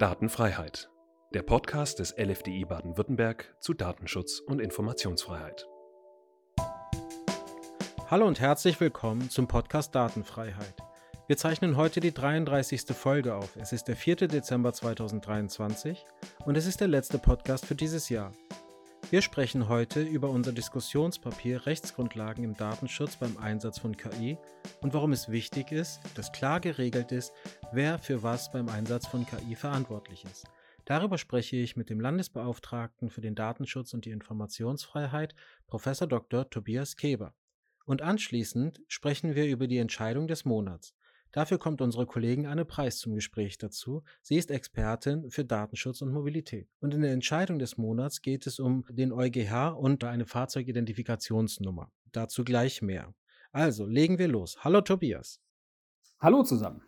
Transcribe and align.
Datenfreiheit. 0.00 0.88
Der 1.34 1.42
Podcast 1.42 1.98
des 1.98 2.16
LFDI 2.16 2.64
Baden-Württemberg 2.64 3.54
zu 3.60 3.74
Datenschutz 3.74 4.38
und 4.40 4.58
Informationsfreiheit. 4.58 5.68
Hallo 8.08 8.26
und 8.26 8.40
herzlich 8.40 8.80
willkommen 8.80 9.28
zum 9.28 9.46
Podcast 9.46 9.94
Datenfreiheit. 9.94 10.74
Wir 11.26 11.36
zeichnen 11.36 11.76
heute 11.76 12.00
die 12.00 12.14
33. 12.14 12.96
Folge 12.96 13.34
auf. 13.34 13.56
Es 13.56 13.74
ist 13.74 13.88
der 13.88 13.96
4. 13.96 14.28
Dezember 14.28 14.72
2023 14.72 16.06
und 16.46 16.56
es 16.56 16.64
ist 16.64 16.80
der 16.80 16.88
letzte 16.88 17.18
Podcast 17.18 17.66
für 17.66 17.74
dieses 17.74 18.08
Jahr. 18.08 18.32
Wir 19.10 19.22
sprechen 19.22 19.68
heute 19.68 20.02
über 20.02 20.30
unser 20.30 20.52
Diskussionspapier 20.52 21.66
Rechtsgrundlagen 21.66 22.44
im 22.44 22.54
Datenschutz 22.54 23.16
beim 23.16 23.38
Einsatz 23.38 23.76
von 23.76 23.96
KI 23.96 24.38
und 24.82 24.94
warum 24.94 25.10
es 25.10 25.28
wichtig 25.28 25.72
ist, 25.72 25.98
dass 26.14 26.30
klar 26.30 26.60
geregelt 26.60 27.10
ist, 27.10 27.32
wer 27.72 27.98
für 27.98 28.22
was 28.22 28.52
beim 28.52 28.68
Einsatz 28.68 29.08
von 29.08 29.26
KI 29.26 29.56
verantwortlich 29.56 30.24
ist. 30.26 30.46
Darüber 30.84 31.18
spreche 31.18 31.56
ich 31.56 31.76
mit 31.76 31.90
dem 31.90 31.98
Landesbeauftragten 31.98 33.10
für 33.10 33.20
den 33.20 33.34
Datenschutz 33.34 33.94
und 33.94 34.04
die 34.04 34.12
Informationsfreiheit, 34.12 35.34
Prof. 35.66 35.90
Dr. 36.08 36.48
Tobias 36.48 36.94
Keber. 36.94 37.34
Und 37.86 38.02
anschließend 38.02 38.80
sprechen 38.86 39.34
wir 39.34 39.46
über 39.46 39.66
die 39.66 39.78
Entscheidung 39.78 40.28
des 40.28 40.44
Monats. 40.44 40.94
Dafür 41.32 41.58
kommt 41.58 41.80
unsere 41.80 42.06
Kollegin 42.06 42.46
Anne 42.46 42.64
Preis 42.64 42.98
zum 42.98 43.14
Gespräch 43.14 43.56
dazu. 43.56 44.02
Sie 44.20 44.36
ist 44.36 44.50
Expertin 44.50 45.30
für 45.30 45.44
Datenschutz 45.44 46.02
und 46.02 46.12
Mobilität. 46.12 46.68
Und 46.80 46.92
in 46.92 47.02
der 47.02 47.12
Entscheidung 47.12 47.58
des 47.58 47.76
Monats 47.76 48.20
geht 48.20 48.46
es 48.46 48.58
um 48.58 48.84
den 48.90 49.12
EuGH 49.12 49.76
und 49.76 50.02
eine 50.02 50.26
Fahrzeugidentifikationsnummer. 50.26 51.92
Dazu 52.10 52.42
gleich 52.42 52.82
mehr. 52.82 53.14
Also, 53.52 53.86
legen 53.86 54.18
wir 54.18 54.28
los. 54.28 54.64
Hallo 54.64 54.80
Tobias. 54.80 55.40
Hallo 56.18 56.42
zusammen. 56.42 56.82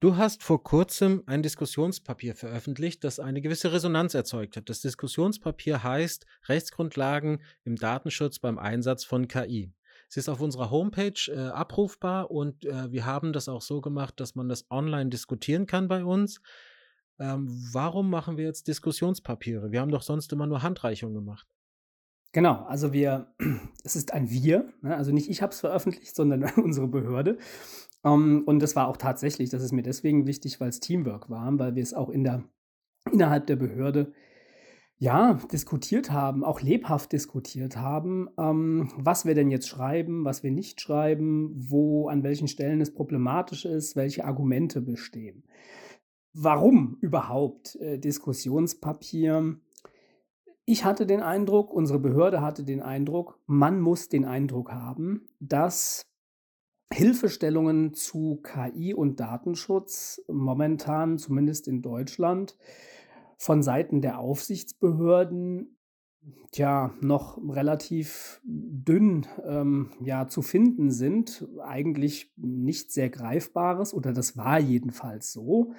Du 0.00 0.16
hast 0.16 0.44
vor 0.44 0.62
kurzem 0.62 1.24
ein 1.26 1.42
Diskussionspapier 1.42 2.36
veröffentlicht, 2.36 3.02
das 3.02 3.18
eine 3.18 3.40
gewisse 3.40 3.72
Resonanz 3.72 4.14
erzeugt 4.14 4.56
hat. 4.56 4.68
Das 4.68 4.80
Diskussionspapier 4.80 5.82
heißt 5.82 6.24
Rechtsgrundlagen 6.46 7.42
im 7.64 7.74
Datenschutz 7.74 8.38
beim 8.38 8.58
Einsatz 8.58 9.04
von 9.04 9.26
KI. 9.26 9.72
Es 10.08 10.16
ist 10.16 10.28
auf 10.28 10.40
unserer 10.40 10.70
Homepage 10.70 11.20
äh, 11.28 11.48
abrufbar 11.48 12.30
und 12.30 12.64
äh, 12.64 12.90
wir 12.90 13.04
haben 13.04 13.32
das 13.32 13.48
auch 13.48 13.62
so 13.62 13.80
gemacht, 13.80 14.20
dass 14.20 14.34
man 14.34 14.48
das 14.48 14.70
online 14.70 15.10
diskutieren 15.10 15.66
kann 15.66 15.86
bei 15.86 16.04
uns. 16.04 16.40
Ähm, 17.18 17.48
warum 17.72 18.08
machen 18.08 18.36
wir 18.36 18.44
jetzt 18.44 18.68
Diskussionspapiere? 18.68 19.70
Wir 19.70 19.80
haben 19.80 19.90
doch 19.90 20.02
sonst 20.02 20.32
immer 20.32 20.46
nur 20.46 20.62
Handreichungen 20.62 21.14
gemacht. 21.14 21.46
Genau, 22.32 22.64
also 22.64 22.92
wir, 22.92 23.34
es 23.84 23.96
ist 23.96 24.12
ein 24.12 24.30
Wir, 24.30 24.72
ne? 24.82 24.96
also 24.96 25.12
nicht 25.12 25.28
ich 25.28 25.42
habe 25.42 25.52
es 25.52 25.60
veröffentlicht, 25.60 26.14
sondern 26.14 26.42
unsere 26.56 26.88
Behörde. 26.88 27.38
Um, 28.02 28.12
ähm, 28.12 28.42
und 28.46 28.60
das 28.60 28.76
war 28.76 28.86
auch 28.88 28.96
tatsächlich, 28.96 29.50
das 29.50 29.62
ist 29.62 29.72
mir 29.72 29.82
deswegen 29.82 30.26
wichtig, 30.26 30.60
weil 30.60 30.68
es 30.68 30.80
Teamwork 30.80 31.28
war, 31.28 31.58
weil 31.58 31.74
wir 31.74 31.82
es 31.82 31.94
auch 31.94 32.08
in 32.08 32.24
der, 32.24 32.44
innerhalb 33.10 33.46
der 33.46 33.56
Behörde 33.56 34.12
ja, 35.00 35.34
diskutiert 35.52 36.10
haben, 36.10 36.42
auch 36.42 36.60
lebhaft 36.60 37.12
diskutiert 37.12 37.76
haben, 37.76 38.28
ähm, 38.36 38.90
was 38.96 39.24
wir 39.24 39.34
denn 39.34 39.50
jetzt 39.50 39.68
schreiben, 39.68 40.24
was 40.24 40.42
wir 40.42 40.50
nicht 40.50 40.80
schreiben, 40.80 41.52
wo 41.54 42.08
an 42.08 42.24
welchen 42.24 42.48
Stellen 42.48 42.80
es 42.80 42.92
problematisch 42.92 43.64
ist, 43.64 43.94
welche 43.94 44.24
Argumente 44.24 44.80
bestehen. 44.80 45.44
Warum 46.34 46.98
überhaupt 47.00 47.76
äh, 47.76 47.98
Diskussionspapier? 47.98 49.56
Ich 50.64 50.84
hatte 50.84 51.06
den 51.06 51.22
Eindruck, 51.22 51.72
unsere 51.72 52.00
Behörde 52.00 52.42
hatte 52.42 52.64
den 52.64 52.82
Eindruck, 52.82 53.38
man 53.46 53.80
muss 53.80 54.08
den 54.08 54.24
Eindruck 54.24 54.72
haben, 54.72 55.28
dass 55.38 56.02
Hilfestellungen 56.92 57.94
zu 57.94 58.42
KI 58.42 58.94
und 58.94 59.20
Datenschutz 59.20 60.22
momentan, 60.28 61.18
zumindest 61.18 61.68
in 61.68 61.82
Deutschland, 61.82 62.56
von 63.38 63.62
Seiten 63.62 64.02
der 64.02 64.18
Aufsichtsbehörden 64.18 65.78
tja, 66.52 66.92
noch 67.00 67.38
relativ 67.48 68.40
dünn 68.44 69.26
ähm, 69.44 69.92
ja, 70.00 70.28
zu 70.28 70.42
finden 70.42 70.90
sind. 70.90 71.46
Eigentlich 71.62 72.32
nicht 72.36 72.92
sehr 72.92 73.10
greifbares, 73.10 73.94
oder 73.94 74.12
das 74.12 74.36
war 74.36 74.58
jedenfalls 74.58 75.32
so. 75.32 75.72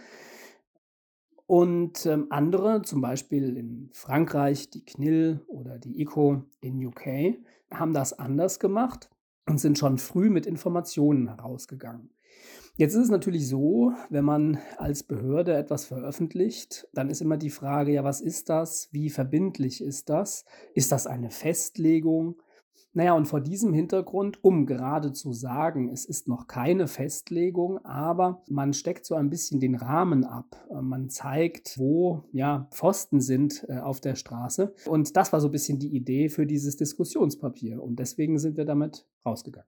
Und 1.45 2.05
ähm, 2.05 2.27
andere, 2.29 2.83
zum 2.83 3.01
Beispiel 3.01 3.57
in 3.57 3.89
Frankreich, 3.93 4.69
die 4.69 4.85
CNIL 4.85 5.41
oder 5.47 5.79
die 5.79 5.99
ICO 6.01 6.43
in 6.61 6.85
UK, 6.85 7.37
haben 7.71 7.93
das 7.93 8.13
anders 8.13 8.59
gemacht 8.59 9.09
und 9.47 9.59
sind 9.59 9.77
schon 9.77 9.97
früh 9.97 10.29
mit 10.29 10.45
Informationen 10.45 11.27
herausgegangen. 11.27 12.11
Jetzt 12.79 12.93
ist 12.93 13.03
es 13.03 13.09
natürlich 13.09 13.45
so, 13.49 13.91
wenn 14.09 14.23
man 14.23 14.57
als 14.77 15.03
Behörde 15.03 15.53
etwas 15.53 15.83
veröffentlicht, 15.83 16.87
dann 16.93 17.09
ist 17.09 17.19
immer 17.19 17.35
die 17.35 17.49
Frage, 17.49 17.91
ja, 17.91 18.05
was 18.05 18.21
ist 18.21 18.47
das? 18.47 18.87
Wie 18.93 19.09
verbindlich 19.09 19.83
ist 19.83 20.07
das? 20.07 20.45
Ist 20.75 20.93
das 20.93 21.05
eine 21.05 21.29
Festlegung? 21.29 22.41
Naja, 22.93 23.15
und 23.15 23.25
vor 23.25 23.41
diesem 23.41 23.73
Hintergrund, 23.73 24.41
um 24.45 24.65
gerade 24.65 25.11
zu 25.11 25.33
sagen, 25.33 25.89
es 25.89 26.05
ist 26.05 26.29
noch 26.29 26.47
keine 26.47 26.87
Festlegung, 26.87 27.83
aber 27.83 28.43
man 28.47 28.71
steckt 28.71 29.05
so 29.05 29.15
ein 29.15 29.29
bisschen 29.29 29.59
den 29.59 29.75
Rahmen 29.75 30.23
ab. 30.23 30.65
Äh, 30.71 30.81
man 30.81 31.09
zeigt, 31.09 31.77
wo 31.77 32.23
ja 32.31 32.69
Pfosten 32.71 33.19
sind 33.19 33.65
äh, 33.67 33.79
auf 33.79 33.99
der 33.99 34.15
Straße. 34.15 34.73
Und 34.85 35.17
das 35.17 35.33
war 35.33 35.41
so 35.41 35.49
ein 35.49 35.51
bisschen 35.51 35.79
die 35.79 35.93
Idee 35.93 36.29
für 36.29 36.45
dieses 36.45 36.77
Diskussionspapier. 36.77 37.83
Und 37.83 37.99
deswegen 37.99 38.39
sind 38.39 38.55
wir 38.55 38.63
damit 38.63 39.05
rausgegangen. 39.25 39.67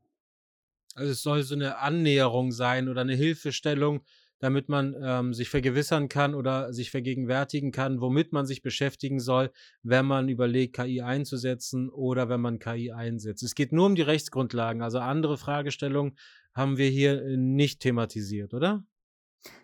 Also 0.95 1.11
es 1.11 1.21
soll 1.21 1.43
so 1.43 1.55
eine 1.55 1.77
Annäherung 1.79 2.51
sein 2.51 2.89
oder 2.89 3.01
eine 3.01 3.15
Hilfestellung, 3.15 4.01
damit 4.39 4.69
man 4.69 4.95
ähm, 5.01 5.33
sich 5.33 5.49
vergewissern 5.49 6.09
kann 6.09 6.33
oder 6.33 6.73
sich 6.73 6.89
vergegenwärtigen 6.89 7.71
kann, 7.71 8.01
womit 8.01 8.33
man 8.33 8.45
sich 8.45 8.61
beschäftigen 8.61 9.19
soll, 9.19 9.51
wenn 9.83 10.05
man 10.05 10.29
überlegt, 10.29 10.75
KI 10.75 11.01
einzusetzen 11.01 11.89
oder 11.89 12.27
wenn 12.27 12.41
man 12.41 12.59
KI 12.59 12.91
einsetzt. 12.91 13.43
Es 13.43 13.55
geht 13.55 13.71
nur 13.71 13.85
um 13.85 13.95
die 13.95 14.01
Rechtsgrundlagen. 14.01 14.81
Also 14.81 14.99
andere 14.99 15.37
Fragestellungen 15.37 16.17
haben 16.53 16.77
wir 16.77 16.89
hier 16.89 17.21
äh, 17.23 17.37
nicht 17.37 17.81
thematisiert, 17.81 18.53
oder? 18.53 18.83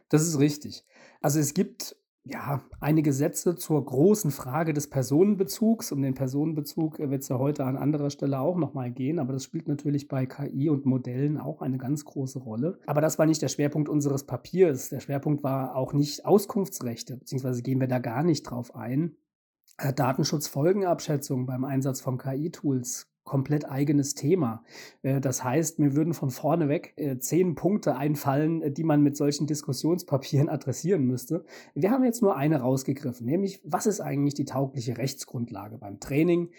Das 0.09 0.27
ist 0.27 0.39
richtig. 0.39 0.85
Also 1.21 1.39
es 1.39 1.53
gibt 1.53 1.95
ja, 2.31 2.61
einige 2.79 3.13
Sätze 3.13 3.55
zur 3.55 3.83
großen 3.83 4.31
Frage 4.31 4.73
des 4.73 4.89
Personenbezugs. 4.89 5.91
Um 5.91 6.01
den 6.01 6.13
Personenbezug 6.13 6.99
äh, 6.99 7.09
wird 7.09 7.23
es 7.23 7.29
ja 7.29 7.37
heute 7.39 7.65
an 7.65 7.77
anderer 7.77 8.09
Stelle 8.09 8.39
auch 8.39 8.57
nochmal 8.57 8.91
gehen, 8.91 9.19
aber 9.19 9.33
das 9.33 9.43
spielt 9.43 9.67
natürlich 9.67 10.07
bei 10.07 10.25
KI 10.25 10.69
und 10.69 10.85
Modellen 10.85 11.37
auch 11.37 11.61
eine 11.61 11.77
ganz 11.77 12.05
große 12.05 12.39
Rolle. 12.39 12.79
Aber 12.85 13.01
das 13.01 13.19
war 13.19 13.25
nicht 13.25 13.41
der 13.41 13.47
Schwerpunkt 13.47 13.89
unseres 13.89 14.25
Papiers. 14.25 14.89
Der 14.89 14.99
Schwerpunkt 14.99 15.43
war 15.43 15.75
auch 15.75 15.93
nicht 15.93 16.25
Auskunftsrechte, 16.25 17.17
beziehungsweise 17.17 17.61
gehen 17.61 17.79
wir 17.79 17.87
da 17.87 17.99
gar 17.99 18.23
nicht 18.23 18.43
drauf 18.43 18.75
ein. 18.75 19.15
Äh, 19.77 19.93
Datenschutzfolgenabschätzung 19.93 21.45
beim 21.45 21.63
Einsatz 21.63 22.01
von 22.01 22.17
KI-Tools 22.17 23.07
komplett 23.27 23.69
eigenes 23.69 24.15
Thema. 24.15 24.63
Äh, 25.03 25.21
das 25.21 25.43
heißt, 25.43 25.77
mir 25.77 25.95
würden 25.95 26.15
von 26.15 26.31
vorne 26.31 26.69
weg 26.69 26.93
äh, 26.95 27.19
zehn 27.19 27.53
Punkte 27.53 27.95
einfallen, 27.95 28.63
äh, 28.63 28.71
die 28.71 28.83
man 28.83 29.03
mit 29.03 29.15
solchen 29.15 29.45
Diskussionspapieren 29.45 30.49
adressieren 30.49 31.03
müsste. 31.03 31.45
Wir 31.75 31.91
haben 31.91 32.03
jetzt 32.03 32.23
nur 32.23 32.35
eine 32.35 32.61
rausgegriffen, 32.61 33.27
nämlich 33.27 33.61
was 33.63 33.85
ist 33.85 33.99
eigentlich 33.99 34.33
die 34.33 34.45
taugliche 34.45 34.97
Rechtsgrundlage 34.97 35.77
beim 35.77 35.99
Training 35.99 36.49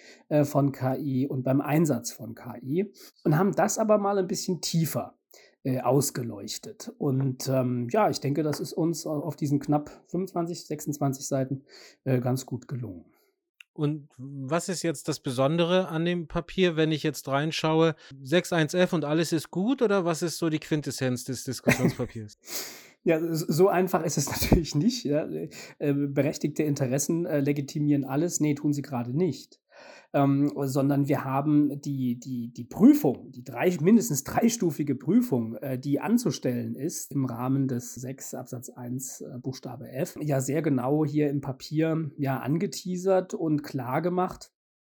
von 0.43 0.73
KI 0.73 1.27
und 1.27 1.43
beim 1.43 1.63
Einsatz 1.63 2.13
von 2.13 2.35
KI 2.35 2.93
und 3.25 3.39
haben 3.39 3.53
das 3.53 3.79
aber 3.79 3.97
mal 3.97 4.19
ein 4.19 4.27
bisschen 4.27 4.61
tiefer 4.61 5.15
ausgeleuchtet. 5.83 6.93
Und 6.99 7.49
ähm, 7.49 7.89
ja, 7.91 8.11
ich 8.11 8.21
denke, 8.21 8.43
das 8.43 8.61
ist 8.61 8.75
uns 8.75 9.07
auf 9.07 9.37
diesen 9.37 9.59
knapp 9.59 9.91
25, 10.09 10.67
26 10.67 11.27
Seiten 11.27 11.63
äh, 12.05 12.21
ganz 12.21 12.45
gut 12.47 12.69
gelungen. 12.69 13.05
Und 13.79 14.09
was 14.19 14.69
ist 14.69 14.83
jetzt 14.83 15.07
das 15.07 15.21
Besondere 15.21 15.87
an 15.87 16.05
dem 16.05 16.27
Papier, 16.27 16.75
wenn 16.75 16.91
ich 16.91 17.05
jetzt 17.05 17.29
reinschaue? 17.29 17.95
6.1f 18.25 18.93
und 18.93 19.05
alles 19.05 19.33
ist 19.33 19.53
gut 19.53 19.83
oder 19.83 20.05
was 20.05 20.21
ist 20.21 20.39
so 20.39 20.49
die 20.49 20.59
Quintessenz 20.59 21.25
des 21.25 21.45
Diskussionspapiers? 21.45 22.39
Ja, 23.05 23.21
so 23.33 23.69
einfach 23.69 24.03
ist 24.05 24.19
es 24.19 24.29
natürlich 24.43 24.75
nicht. 24.75 25.05
Ja. 25.05 25.27
Äh, 25.79 25.95
berechtigte 25.95 26.65
Interessen 26.65 27.25
äh, 27.25 27.39
legitimieren 27.39 28.05
alles. 28.05 28.41
Nee, 28.41 28.55
tun 28.55 28.73
sie 28.73 28.83
gerade 28.83 29.17
nicht 29.17 29.61
ähm, 30.13 30.51
sondern 30.57 31.09
wir 31.09 31.25
haben 31.25 31.81
die, 31.81 32.19
die, 32.19 32.53
die 32.53 32.65
Prüfung, 32.65 33.31
die 33.33 33.45
drei, 33.45 33.77
mindestens 33.81 34.25
dreistufige 34.25 34.95
Prüfung, 34.95 35.57
äh, 35.57 35.79
die 35.79 36.01
anzustellen 36.01 36.75
ist 36.75 37.13
im 37.13 37.25
Rahmen 37.27 37.69
des 37.69 37.95
6 37.95 38.35
Absatz 38.35 38.71
1 38.71 39.21
äh, 39.21 39.39
Buchstabe 39.39 39.91
F, 39.91 40.17
ja 40.21 40.41
sehr 40.41 40.63
genau 40.63 41.05
hier 41.05 41.29
im 41.29 41.41
Papier 41.41 42.11
ja 42.17 42.39
angeteasert 42.39 43.35
und 43.35 43.63
klar 43.63 44.01
gemacht, 44.01 44.51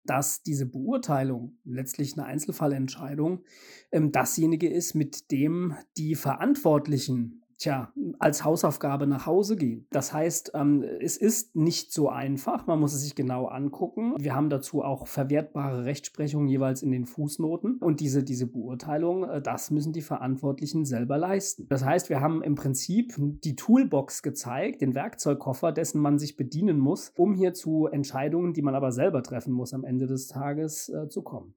dass 0.04 0.42
diese 0.44 0.66
Beurteilung, 0.66 1.58
letztlich 1.64 2.14
eine 2.14 2.26
Einzelfallentscheidung, 2.26 3.44
ähm, 3.92 4.12
dasjenige 4.12 4.70
ist, 4.70 4.96
mit 4.96 5.32
dem 5.32 5.76
die 5.98 6.16
Verantwortlichen 6.16 7.41
tja, 7.62 7.94
als 8.20 8.44
Hausaufgabe 8.44 9.06
nach 9.06 9.26
Hause 9.26 9.56
gehen. 9.56 9.86
Das 9.92 10.14
heißt, 10.14 10.52
ähm, 10.56 10.84
es 11.00 11.16
ist 11.16 11.56
nicht 11.56 11.94
so 11.94 12.10
einfach. 12.10 12.66
Man 12.66 12.80
muss 12.80 12.94
es 12.94 13.02
sich 13.02 13.16
genau 13.16 13.46
angucken. 13.46 14.16
Wir 14.18 14.36
haben 14.36 14.50
dazu 14.50 14.84
auch 14.84 15.08
verwertbare 15.08 15.86
Rechtsprechung 15.86 16.48
jeweils 16.48 16.82
in 16.82 16.92
den 16.92 17.06
Fußnoten. 17.06 17.78
Und 17.78 18.00
diese, 18.00 18.24
diese 18.24 18.48
Beurteilung, 18.48 19.24
äh, 19.24 19.42
das 19.42 19.70
müssen 19.70 19.94
die 19.94 20.02
Verantwortlichen 20.02 20.86
selber 20.86 21.18
leisten. 21.18 21.68
Das 21.70 21.86
heißt, 21.86 22.10
wir 22.10 22.20
haben 22.20 22.42
im 22.42 22.56
Prinzip 22.56 23.14
die 23.18 23.56
Toolbox 23.56 24.24
gezeigt, 24.24 24.82
den 24.82 24.96
Werkzeugkoffer, 24.96 25.72
dessen 25.72 26.02
man 26.02 26.18
sich 26.18 26.36
bedienen 26.36 26.80
muss, 26.80 27.12
um 27.16 27.36
hier 27.36 27.54
zu 27.54 27.88
Entscheidungen, 27.88 28.54
die 28.54 28.64
man 28.64 28.76
aber 28.76 28.92
selber 28.92 29.22
treffen 29.22 29.54
muss, 29.54 29.74
am 29.74 29.84
Ende 29.84 30.08
des 30.08 30.28
Tages 30.28 30.90
äh, 30.90 31.08
zu 31.10 31.22
kommen 31.22 31.54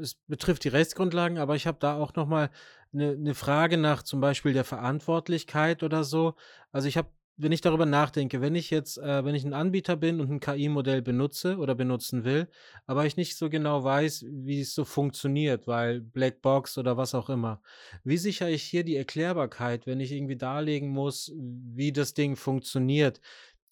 es 0.00 0.14
betrifft 0.26 0.64
die 0.64 0.68
Rechtsgrundlagen, 0.68 1.38
aber 1.38 1.56
ich 1.56 1.66
habe 1.66 1.78
da 1.80 1.98
auch 1.98 2.14
noch 2.14 2.26
mal 2.26 2.50
eine 2.92 3.16
'ne 3.16 3.34
Frage 3.34 3.76
nach 3.78 4.02
zum 4.02 4.20
Beispiel 4.20 4.52
der 4.52 4.64
Verantwortlichkeit 4.64 5.82
oder 5.82 6.04
so. 6.04 6.34
Also, 6.72 6.88
ich 6.88 6.96
habe 6.96 7.08
wenn 7.42 7.52
ich 7.52 7.62
darüber 7.62 7.86
nachdenke, 7.86 8.42
wenn 8.42 8.54
ich 8.54 8.68
jetzt 8.70 8.98
äh, 8.98 9.24
wenn 9.24 9.34
ich 9.34 9.44
ein 9.44 9.54
Anbieter 9.54 9.96
bin 9.96 10.20
und 10.20 10.30
ein 10.30 10.40
KI-Modell 10.40 11.00
benutze 11.00 11.56
oder 11.56 11.74
benutzen 11.74 12.24
will, 12.24 12.48
aber 12.86 13.06
ich 13.06 13.16
nicht 13.16 13.34
so 13.38 13.48
genau 13.48 13.82
weiß, 13.82 14.26
wie 14.28 14.60
es 14.60 14.74
so 14.74 14.84
funktioniert, 14.84 15.66
weil 15.66 16.00
Blackbox 16.02 16.76
oder 16.76 16.98
was 16.98 17.14
auch 17.14 17.30
immer. 17.30 17.62
Wie 18.04 18.18
sichere 18.18 18.50
ich 18.50 18.62
hier 18.64 18.84
die 18.84 18.96
Erklärbarkeit, 18.96 19.86
wenn 19.86 20.00
ich 20.00 20.12
irgendwie 20.12 20.36
darlegen 20.36 20.90
muss, 20.90 21.32
wie 21.34 21.92
das 21.92 22.12
Ding 22.12 22.36
funktioniert? 22.36 23.20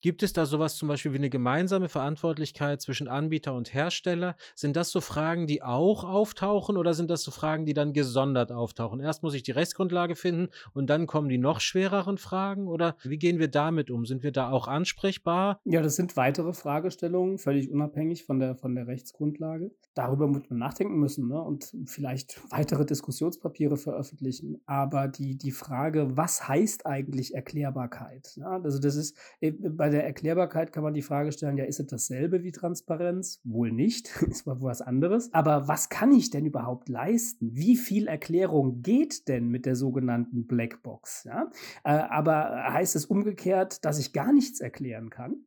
Gibt 0.00 0.22
es 0.22 0.32
da 0.32 0.46
sowas 0.46 0.76
zum 0.76 0.88
Beispiel 0.88 1.12
wie 1.12 1.16
eine 1.18 1.30
gemeinsame 1.30 1.88
Verantwortlichkeit 1.88 2.80
zwischen 2.80 3.08
Anbieter 3.08 3.54
und 3.54 3.72
Hersteller? 3.74 4.36
Sind 4.54 4.76
das 4.76 4.90
so 4.90 5.00
Fragen, 5.00 5.46
die 5.46 5.62
auch 5.62 6.04
auftauchen 6.04 6.76
oder 6.76 6.94
sind 6.94 7.10
das 7.10 7.22
so 7.22 7.30
Fragen, 7.32 7.66
die 7.66 7.74
dann 7.74 7.92
gesondert 7.92 8.52
auftauchen? 8.52 9.00
Erst 9.00 9.22
muss 9.24 9.34
ich 9.34 9.42
die 9.42 9.50
Rechtsgrundlage 9.52 10.14
finden 10.16 10.48
und 10.72 10.88
dann 10.88 11.06
kommen 11.06 11.28
die 11.28 11.38
noch 11.38 11.60
schwereren 11.60 12.18
Fragen 12.18 12.68
oder 12.68 12.96
wie 13.02 13.18
gehen 13.18 13.38
wir 13.40 13.48
damit 13.48 13.90
um? 13.90 14.04
Sind 14.06 14.22
wir 14.22 14.32
da 14.32 14.50
auch 14.50 14.68
ansprechbar? 14.68 15.62
Ja, 15.66 15.82
das 15.82 15.96
sind 15.96 16.16
weitere 16.16 16.54
Fragestellungen, 16.54 17.36
völlig 17.36 17.70
unabhängig 17.70 18.24
von 18.24 18.38
der 18.38 18.54
von 18.56 18.74
der 18.74 18.86
Rechtsgrundlage. 18.86 19.72
Darüber 19.94 20.26
muss 20.26 20.48
man 20.48 20.58
nachdenken 20.58 20.98
müssen, 20.98 21.28
ne, 21.28 21.42
und 21.42 21.74
vielleicht 21.84 22.40
weitere 22.50 22.86
Diskussionspapiere 22.86 23.76
veröffentlichen. 23.76 24.62
Aber 24.64 25.08
die 25.08 25.36
die 25.36 25.50
Frage: 25.50 26.16
„Was 26.16 26.48
heißt 26.48 26.86
eigentlich 26.86 27.34
Erklärbarkeit?“ 27.34 28.34
Ja, 28.36 28.52
also 28.62 28.78
das 28.78 28.96
ist, 28.96 29.18
äh, 29.40 29.50
bei 29.52 29.87
bei 29.88 29.92
der 29.92 30.04
Erklärbarkeit 30.04 30.70
kann 30.70 30.82
man 30.82 30.92
die 30.92 31.00
Frage 31.00 31.32
stellen, 31.32 31.56
ja, 31.56 31.64
ist 31.64 31.80
es 31.80 31.86
dasselbe 31.86 32.42
wie 32.42 32.52
Transparenz? 32.52 33.40
Wohl 33.42 33.72
nicht, 33.72 34.10
ist 34.28 34.46
mal 34.46 34.60
was 34.60 34.82
anderes. 34.82 35.32
Aber 35.32 35.66
was 35.66 35.88
kann 35.88 36.12
ich 36.12 36.28
denn 36.28 36.44
überhaupt 36.44 36.90
leisten? 36.90 37.56
Wie 37.56 37.74
viel 37.74 38.06
Erklärung 38.06 38.82
geht 38.82 39.28
denn 39.28 39.48
mit 39.48 39.64
der 39.64 39.76
sogenannten 39.76 40.46
Blackbox? 40.46 41.24
Ja? 41.24 41.50
Äh, 41.84 41.92
aber 41.92 42.70
heißt 42.70 42.96
es 42.96 43.06
umgekehrt, 43.06 43.82
dass 43.86 43.98
ich 43.98 44.12
gar 44.12 44.34
nichts 44.34 44.60
erklären 44.60 45.08
kann? 45.08 45.46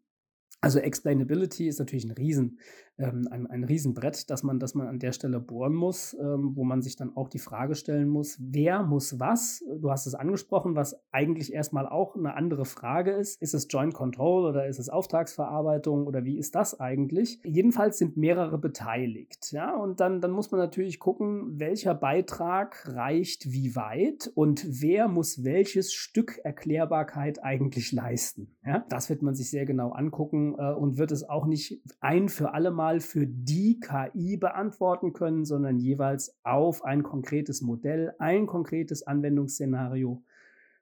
Also 0.60 0.80
Explainability 0.80 1.68
ist 1.68 1.78
natürlich 1.78 2.06
ein 2.06 2.12
Riesen, 2.12 2.58
ähm, 3.02 3.28
ein, 3.32 3.48
ein 3.48 3.64
Riesenbrett, 3.64 4.30
das 4.30 4.44
man, 4.44 4.60
das 4.60 4.76
man 4.76 4.88
an 4.88 5.00
der 5.00 5.12
Stelle 5.12 5.40
bohren 5.40 5.74
muss, 5.74 6.14
ähm, 6.14 6.52
wo 6.56 6.64
man 6.64 6.82
sich 6.82 6.96
dann 6.96 7.16
auch 7.16 7.30
die 7.30 7.40
Frage 7.40 7.76
stellen 7.76 8.08
muss, 8.08 8.38
wer 8.40 8.84
muss 8.84 9.20
was? 9.20 9.64
Du 9.80 9.92
hast 9.92 10.06
es 10.06 10.16
angesprochen, 10.16 10.76
was 10.76 11.02
eigentlich 11.12 11.54
erstmal 11.54 11.88
auch 11.88 12.16
eine 12.16 12.36
andere 12.36 12.66
Frage 12.66 13.12
ist. 13.12 13.42
Ist 13.42 13.54
es 13.54 13.68
Joint 13.70 13.94
Control 13.94 14.46
oder 14.46 14.68
ist 14.68 14.80
es 14.80 14.90
Auftragsverarbeitung 14.90 16.06
oder 16.08 16.24
wie 16.26 16.38
ist 16.38 16.56
das 16.56 16.80
eigentlich? 16.80 17.40
Jedenfalls 17.44 17.98
sind 17.98 18.18
mehrere 18.18 18.58
beteiligt. 18.58 19.52
Ja? 19.52 19.76
Und 19.76 20.00
dann, 20.00 20.22
dann 20.22 20.32
muss 20.32 20.52
man 20.52 20.60
natürlich 20.60 21.00
gucken, 21.00 21.60
welcher 21.60 21.96
Beitrag 21.96 22.88
reicht 22.96 23.52
wie 23.52 23.76
weit 23.76 24.32
und 24.36 24.66
wer 24.82 25.08
muss 25.08 25.44
welches 25.44 25.94
Stück 25.94 26.40
Erklärbarkeit 26.44 27.44
eigentlich 27.44 27.92
leisten. 27.92 28.56
Ja? 28.66 28.86
Das 28.90 29.10
wird 29.10 29.22
man 29.22 29.36
sich 29.36 29.50
sehr 29.50 29.66
genau 29.66 29.92
angucken 29.92 30.56
äh, 30.58 30.74
und 30.74 30.98
wird 30.98 31.12
es 31.12 31.28
auch 31.28 31.46
nicht 31.46 31.82
ein 32.00 32.30
für 32.30 32.54
alle 32.54 32.72
Mal 32.72 32.91
für 33.00 33.26
die 33.26 33.80
KI 33.80 34.38
beantworten 34.38 35.14
können, 35.14 35.46
sondern 35.46 35.78
jeweils 35.78 36.36
auf 36.44 36.84
ein 36.84 37.04
konkretes 37.04 37.62
Modell, 37.62 38.14
ein 38.20 38.48
konkretes 38.48 39.04
Anwendungsszenario 39.04 40.24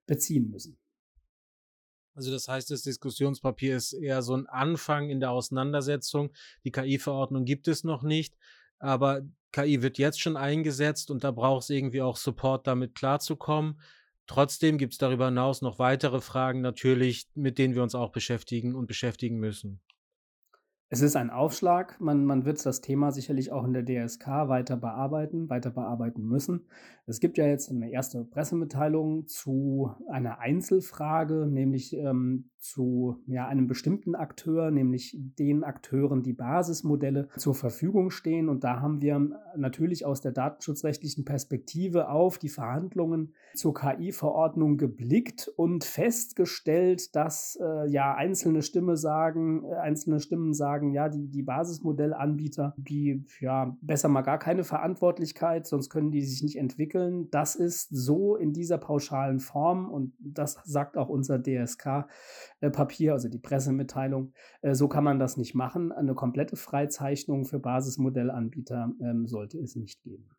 beziehen 0.08 0.50
müssen. 0.50 0.78
Also 2.16 2.32
das 2.32 2.48
heißt, 2.48 2.72
das 2.72 2.82
Diskussionspapier 2.82 3.78
ist 3.78 3.94
eher 3.94 4.22
so 4.22 4.36
ein 4.36 4.48
Anfang 4.48 5.10
in 5.10 5.20
der 5.20 5.32
Auseinandersetzung. 5.32 6.32
Die 6.66 6.72
KI-Verordnung 6.72 7.46
gibt 7.46 7.68
es 7.68 7.84
noch 7.84 8.04
nicht, 8.04 8.36
aber 8.80 9.22
KI 9.52 9.82
wird 9.82 9.98
jetzt 9.98 10.20
schon 10.20 10.36
eingesetzt 10.36 11.12
und 11.12 11.24
da 11.24 11.32
braucht 11.32 11.64
es 11.64 11.70
irgendwie 11.70 12.02
auch 12.02 12.18
Support, 12.18 12.68
damit 12.68 12.96
klarzukommen. 12.96 13.80
Trotzdem 14.28 14.78
gibt 14.78 14.94
es 14.94 15.00
darüber 15.00 15.26
hinaus 15.26 15.62
noch 15.62 15.80
weitere 15.80 16.22
Fragen 16.22 16.62
natürlich, 16.62 17.28
mit 17.36 17.58
denen 17.58 17.74
wir 17.74 17.84
uns 17.84 17.96
auch 17.96 18.12
beschäftigen 18.12 18.76
und 18.76 18.88
beschäftigen 18.88 19.38
müssen. 19.40 19.80
Es 20.92 21.02
ist 21.02 21.16
ein 21.16 21.30
Aufschlag. 21.30 22.02
Man, 22.02 22.26
man 22.26 22.46
wird 22.46 22.66
das 22.66 22.82
Thema 22.82 23.12
sicherlich 23.12 23.52
auch 23.52 23.64
in 23.64 23.74
der 23.74 23.86
DSK 23.86 24.26
weiter 24.48 24.76
bearbeiten, 24.76 25.48
weiter 25.48 25.70
bearbeiten 25.70 26.24
müssen. 26.24 26.66
Es 27.06 27.20
gibt 27.20 27.38
ja 27.38 27.46
jetzt 27.46 27.70
eine 27.70 27.92
erste 27.92 28.26
Pressemitteilung 28.26 29.28
zu 29.28 29.92
einer 30.10 30.40
Einzelfrage, 30.40 31.46
nämlich 31.46 31.96
ähm, 31.96 32.50
zu 32.60 33.18
ja, 33.26 33.48
einem 33.48 33.68
bestimmten 33.68 34.16
Akteur, 34.16 34.70
nämlich 34.70 35.18
den 35.18 35.64
Akteuren, 35.64 36.24
die 36.24 36.34
Basismodelle 36.34 37.30
zur 37.38 37.56
Verfügung 37.56 38.12
stehen. 38.12 38.50
Und 38.50 38.64
da 38.64 38.82
haben 38.82 39.02
wir 39.02 39.30
natürlich 39.56 40.06
aus 40.06 40.22
der 40.22 40.34
datenschutzrechtlichen 40.34 41.24
Perspektive 41.26 42.10
auf 42.10 42.38
die 42.38 42.50
Verhandlungen 42.50 43.34
zur 43.56 43.74
KI-Verordnung 43.74 44.78
geblickt 44.78 45.52
und 45.56 45.86
festgestellt, 45.86 47.16
dass 47.16 47.58
äh, 47.62 47.90
ja 47.90 48.14
einzelne 48.14 48.62
Stimme 48.62 48.98
sagen, 48.98 49.64
äh, 49.64 49.76
einzelne 49.76 50.20
Stimmen 50.20 50.54
sagen, 50.54 50.92
ja, 50.92 51.08
die, 51.08 51.28
die 51.28 51.44
Basismodellanbieter, 51.44 52.74
die 52.78 53.26
ja 53.40 53.78
besser 53.82 54.10
mal 54.10 54.22
gar 54.22 54.38
keine 54.38 54.64
Verantwortlichkeit, 54.64 55.66
sonst 55.66 55.90
können 55.90 56.12
die 56.12 56.22
sich 56.22 56.44
nicht 56.44 56.58
entwickeln. 56.58 57.30
Das 57.32 57.56
ist 57.56 57.88
so 57.90 58.36
in 58.36 58.52
dieser 58.52 58.78
pauschalen 58.78 59.40
Form 59.40 59.90
und 59.90 60.14
das 60.20 60.58
sagt 60.66 60.98
auch 60.98 61.10
unser 61.10 61.42
DSK 61.42 62.06
Papier, 62.68 63.14
also 63.14 63.30
die 63.30 63.40
Pressemitteilung. 63.40 64.34
Äh, 64.62 64.76
so 64.76 64.88
kann 64.88 65.04
man 65.04 65.20
das 65.20 65.38
nicht 65.38 65.56
machen. 65.56 65.92
Eine 65.92 66.14
komplette 66.14 66.58
Freizeichnung 66.58 67.46
für 67.46 67.60
Basismodellanbieter 67.60 68.92
ähm, 69.02 69.28
sollte 69.28 69.58
es 69.60 69.76
nicht 69.76 70.04
geben. 70.04 70.30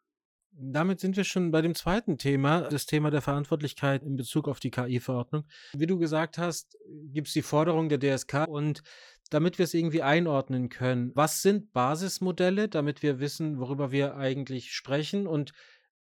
Damit 0.53 1.01
sind 1.01 1.17
wir 1.17 1.25
schon 1.25 1.53
bei 1.53 1.63
dem 1.63 1.75
zweiten 1.75 2.19
Thema, 2.19 2.63
das 2.63 2.85
Thema 2.85 3.11
der 3.11 3.23
Verantwortlichkeit 3.23 4.03
in 4.03 4.17
Bezug 4.17 4.49
auf 4.49 4.61
die 4.61 4.71
KI-Verordnung. 4.71 5.45
Wie 5.75 5.87
du 5.87 5.97
gesagt 5.97 6.39
hast, 6.39 6.77
gibt 7.13 7.29
es 7.29 7.33
die 7.33 7.43
Forderung 7.43 7.89
der 7.89 7.99
DSK 7.99 8.47
und 8.49 8.83
damit 9.31 9.59
wir 9.59 9.65
es 9.65 9.75
irgendwie 9.75 10.03
einordnen 10.03 10.69
können, 10.69 11.13
was 11.15 11.41
sind 11.41 11.73
Basismodelle, 11.73 12.69
damit 12.69 13.03
wir 13.03 13.21
wissen, 13.21 13.59
worüber 13.59 13.93
wir 13.93 14.17
eigentlich 14.17 14.73
sprechen. 14.73 15.29
Und 15.29 15.53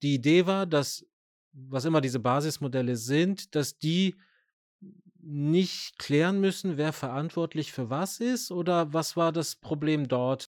die 0.02 0.14
Idee 0.14 0.46
war, 0.46 0.66
dass, 0.66 1.06
was 1.52 1.86
immer 1.86 2.02
diese 2.02 2.20
Basismodelle 2.20 2.96
sind, 2.96 3.54
dass 3.54 3.78
die 3.78 4.16
nicht 5.26 5.98
klären 5.98 6.40
müssen, 6.40 6.76
wer 6.76 6.92
verantwortlich 6.92 7.72
für 7.72 7.90
was 7.90 8.20
ist? 8.20 8.52
Oder 8.52 8.92
was 8.92 9.16
war 9.16 9.32
das 9.32 9.56
Problem 9.56 10.08
dort? 10.08 10.50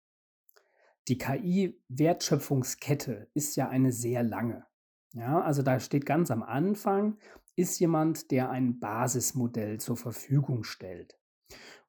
Die 1.07 1.17
KI-Wertschöpfungskette 1.17 3.29
ist 3.33 3.55
ja 3.55 3.69
eine 3.69 3.91
sehr 3.91 4.23
lange. 4.23 4.65
Ja, 5.13 5.41
also 5.41 5.61
da 5.61 5.79
steht 5.79 6.05
ganz 6.05 6.29
am 6.29 6.43
Anfang, 6.43 7.17
ist 7.55 7.79
jemand, 7.79 8.31
der 8.31 8.49
ein 8.49 8.79
Basismodell 8.79 9.79
zur 9.79 9.95
Verfügung 9.95 10.63
stellt. 10.63 11.17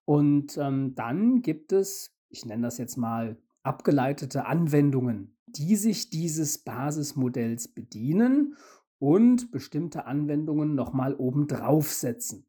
Und 0.04 0.56
ähm, 0.58 0.94
dann 0.94 1.42
gibt 1.42 1.72
es, 1.72 2.14
ich 2.28 2.46
nenne 2.46 2.62
das 2.62 2.78
jetzt 2.78 2.96
mal, 2.96 3.36
abgeleitete 3.64 4.46
Anwendungen, 4.46 5.36
die 5.46 5.74
sich 5.74 6.10
dieses 6.10 6.58
Basismodells 6.58 7.68
bedienen 7.68 8.56
und 8.98 9.50
bestimmte 9.50 10.06
Anwendungen 10.06 10.76
nochmal 10.76 11.16
obendrauf 11.16 11.92
setzen. 11.92 12.46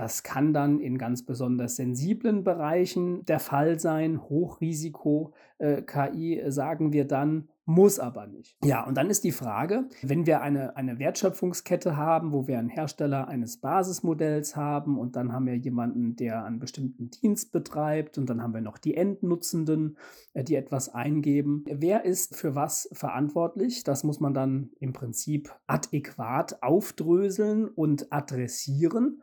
Das 0.00 0.22
kann 0.22 0.54
dann 0.54 0.80
in 0.80 0.96
ganz 0.96 1.26
besonders 1.26 1.76
sensiblen 1.76 2.42
Bereichen 2.42 3.22
der 3.26 3.38
Fall 3.38 3.78
sein. 3.78 4.22
Hochrisiko-KI 4.22 6.38
äh, 6.38 6.50
sagen 6.50 6.94
wir 6.94 7.06
dann, 7.06 7.50
muss 7.66 8.00
aber 8.00 8.26
nicht. 8.26 8.56
Ja, 8.64 8.86
und 8.86 8.96
dann 8.96 9.10
ist 9.10 9.24
die 9.24 9.30
Frage, 9.30 9.90
wenn 10.00 10.24
wir 10.24 10.40
eine, 10.40 10.74
eine 10.74 10.98
Wertschöpfungskette 10.98 11.98
haben, 11.98 12.32
wo 12.32 12.48
wir 12.48 12.58
einen 12.58 12.70
Hersteller 12.70 13.28
eines 13.28 13.60
Basismodells 13.60 14.56
haben 14.56 14.98
und 14.98 15.16
dann 15.16 15.34
haben 15.34 15.44
wir 15.44 15.56
jemanden, 15.56 16.16
der 16.16 16.46
einen 16.46 16.60
bestimmten 16.60 17.10
Dienst 17.10 17.52
betreibt 17.52 18.16
und 18.16 18.30
dann 18.30 18.42
haben 18.42 18.54
wir 18.54 18.62
noch 18.62 18.78
die 18.78 18.94
Endnutzenden, 18.94 19.98
äh, 20.32 20.42
die 20.42 20.54
etwas 20.54 20.88
eingeben. 20.88 21.64
Wer 21.70 22.06
ist 22.06 22.36
für 22.36 22.54
was 22.54 22.88
verantwortlich? 22.94 23.84
Das 23.84 24.02
muss 24.02 24.18
man 24.18 24.32
dann 24.32 24.70
im 24.80 24.94
Prinzip 24.94 25.54
adäquat 25.66 26.62
aufdröseln 26.62 27.68
und 27.68 28.10
adressieren. 28.10 29.20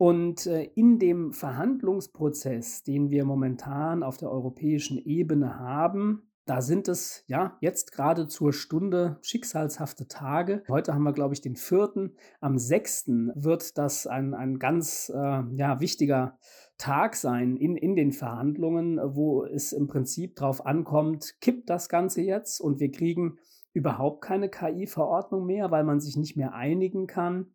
Und 0.00 0.46
äh, 0.46 0.62
in 0.76 0.98
dem 0.98 1.34
Verhandlungsprozess, 1.34 2.82
den 2.84 3.10
wir 3.10 3.26
momentan 3.26 4.02
auf 4.02 4.16
der 4.16 4.30
europäischen 4.30 4.96
Ebene 4.96 5.58
haben, 5.58 6.22
da 6.46 6.62
sind 6.62 6.88
es 6.88 7.22
ja 7.26 7.58
jetzt 7.60 7.92
gerade 7.92 8.26
zur 8.26 8.54
Stunde 8.54 9.18
schicksalshafte 9.20 10.08
Tage. 10.08 10.62
Heute 10.68 10.94
haben 10.94 11.02
wir, 11.02 11.12
glaube 11.12 11.34
ich, 11.34 11.42
den 11.42 11.54
vierten. 11.54 12.16
Am 12.40 12.56
sechsten 12.56 13.30
wird 13.34 13.76
das 13.76 14.06
ein, 14.06 14.32
ein 14.32 14.58
ganz 14.58 15.12
äh, 15.14 15.42
ja, 15.54 15.80
wichtiger 15.80 16.38
Tag 16.78 17.14
sein 17.14 17.58
in, 17.58 17.76
in 17.76 17.94
den 17.94 18.12
Verhandlungen, 18.12 18.98
wo 19.14 19.44
es 19.44 19.74
im 19.74 19.86
Prinzip 19.86 20.36
darauf 20.36 20.64
ankommt, 20.64 21.34
kippt 21.42 21.68
das 21.68 21.90
Ganze 21.90 22.22
jetzt 22.22 22.62
und 22.62 22.80
wir 22.80 22.90
kriegen 22.90 23.36
überhaupt 23.74 24.22
keine 24.22 24.48
KI-Verordnung 24.48 25.44
mehr, 25.44 25.70
weil 25.70 25.84
man 25.84 26.00
sich 26.00 26.16
nicht 26.16 26.38
mehr 26.38 26.54
einigen 26.54 27.06
kann 27.06 27.48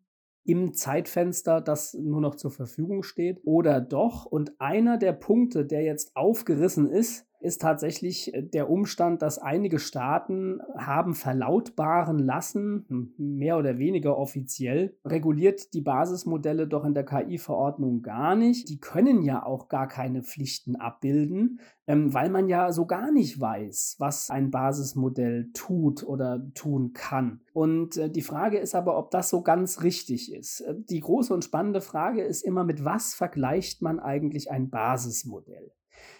im 0.46 0.72
Zeitfenster, 0.74 1.60
das 1.60 1.94
nur 1.94 2.20
noch 2.20 2.36
zur 2.36 2.50
Verfügung 2.50 3.02
steht, 3.02 3.40
oder 3.44 3.80
doch. 3.80 4.24
Und 4.24 4.60
einer 4.60 4.96
der 4.96 5.12
Punkte, 5.12 5.66
der 5.66 5.82
jetzt 5.82 6.16
aufgerissen 6.16 6.88
ist, 6.88 7.25
ist 7.40 7.60
tatsächlich 7.60 8.34
äh, 8.34 8.42
der 8.42 8.70
Umstand, 8.70 9.22
dass 9.22 9.38
einige 9.38 9.78
Staaten 9.78 10.60
haben 10.76 11.14
verlautbaren 11.14 12.18
lassen, 12.18 12.84
hm, 12.88 13.14
mehr 13.18 13.58
oder 13.58 13.78
weniger 13.78 14.16
offiziell, 14.16 14.96
reguliert 15.04 15.74
die 15.74 15.80
Basismodelle 15.80 16.66
doch 16.66 16.84
in 16.84 16.94
der 16.94 17.04
KI-Verordnung 17.04 18.02
gar 18.02 18.34
nicht. 18.34 18.68
Die 18.68 18.78
können 18.78 19.22
ja 19.22 19.44
auch 19.44 19.68
gar 19.68 19.88
keine 19.88 20.22
Pflichten 20.22 20.76
abbilden, 20.76 21.60
ähm, 21.86 22.12
weil 22.12 22.30
man 22.30 22.48
ja 22.48 22.72
so 22.72 22.86
gar 22.86 23.12
nicht 23.12 23.40
weiß, 23.40 23.96
was 23.98 24.30
ein 24.30 24.50
Basismodell 24.50 25.50
tut 25.52 26.02
oder 26.02 26.42
tun 26.54 26.92
kann. 26.92 27.40
Und 27.52 27.96
äh, 27.96 28.10
die 28.10 28.22
Frage 28.22 28.58
ist 28.58 28.74
aber, 28.74 28.98
ob 28.98 29.10
das 29.10 29.30
so 29.30 29.42
ganz 29.42 29.82
richtig 29.82 30.32
ist. 30.32 30.60
Äh, 30.60 30.74
die 30.76 31.00
große 31.00 31.32
und 31.32 31.44
spannende 31.44 31.80
Frage 31.80 32.22
ist 32.22 32.42
immer, 32.42 32.64
mit 32.64 32.84
was 32.84 33.14
vergleicht 33.14 33.82
man 33.82 34.00
eigentlich 34.00 34.50
ein 34.50 34.70
Basismodell? 34.70 35.72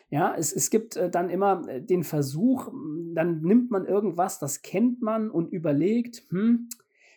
Ja, 0.09 0.35
es, 0.37 0.53
es 0.53 0.71
gibt 0.71 0.97
äh, 0.97 1.11
dann 1.11 1.31
immer 1.31 1.69
äh, 1.69 1.83
den 1.83 2.05
Versuch, 2.05 2.71
dann 3.15 3.41
nimmt 3.41 3.71
man 3.71 3.87
irgendwas, 3.87 4.39
das 4.39 4.63
kennt 4.63 5.03
man 5.03 5.31
und 5.31 5.53
überlegt, 5.53 6.25
hm, 6.31 6.69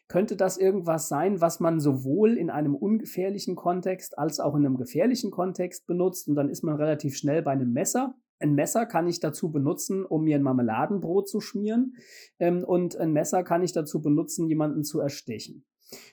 könnte 0.08 0.36
das 0.36 0.58
irgendwas 0.58 1.08
sein, 1.08 1.40
was 1.40 1.60
man 1.60 1.80
sowohl 1.80 2.36
in 2.36 2.50
einem 2.50 2.76
ungefährlichen 2.76 3.56
Kontext 3.56 4.18
als 4.18 4.40
auch 4.40 4.56
in 4.56 4.66
einem 4.66 4.78
gefährlichen 4.78 5.30
Kontext 5.30 5.86
benutzt 5.86 6.28
und 6.28 6.36
dann 6.36 6.50
ist 6.50 6.64
man 6.64 6.78
relativ 6.78 7.16
schnell 7.16 7.44
bei 7.44 7.52
einem 7.52 7.72
Messer. 7.72 8.16
Ein 8.40 8.56
Messer 8.56 8.88
kann 8.88 9.08
ich 9.08 9.20
dazu 9.20 9.52
benutzen, 9.52 10.04
um 10.04 10.24
mir 10.24 10.38
ein 10.38 10.44
Marmeladenbrot 10.44 11.30
zu 11.30 11.42
schmieren 11.42 11.96
ähm, 12.40 12.64
und 12.64 12.98
ein 12.98 13.14
Messer 13.14 13.44
kann 13.44 13.62
ich 13.62 13.72
dazu 13.72 14.02
benutzen, 14.02 14.48
jemanden 14.48 14.84
zu 14.84 15.00
erstechen. 15.00 15.64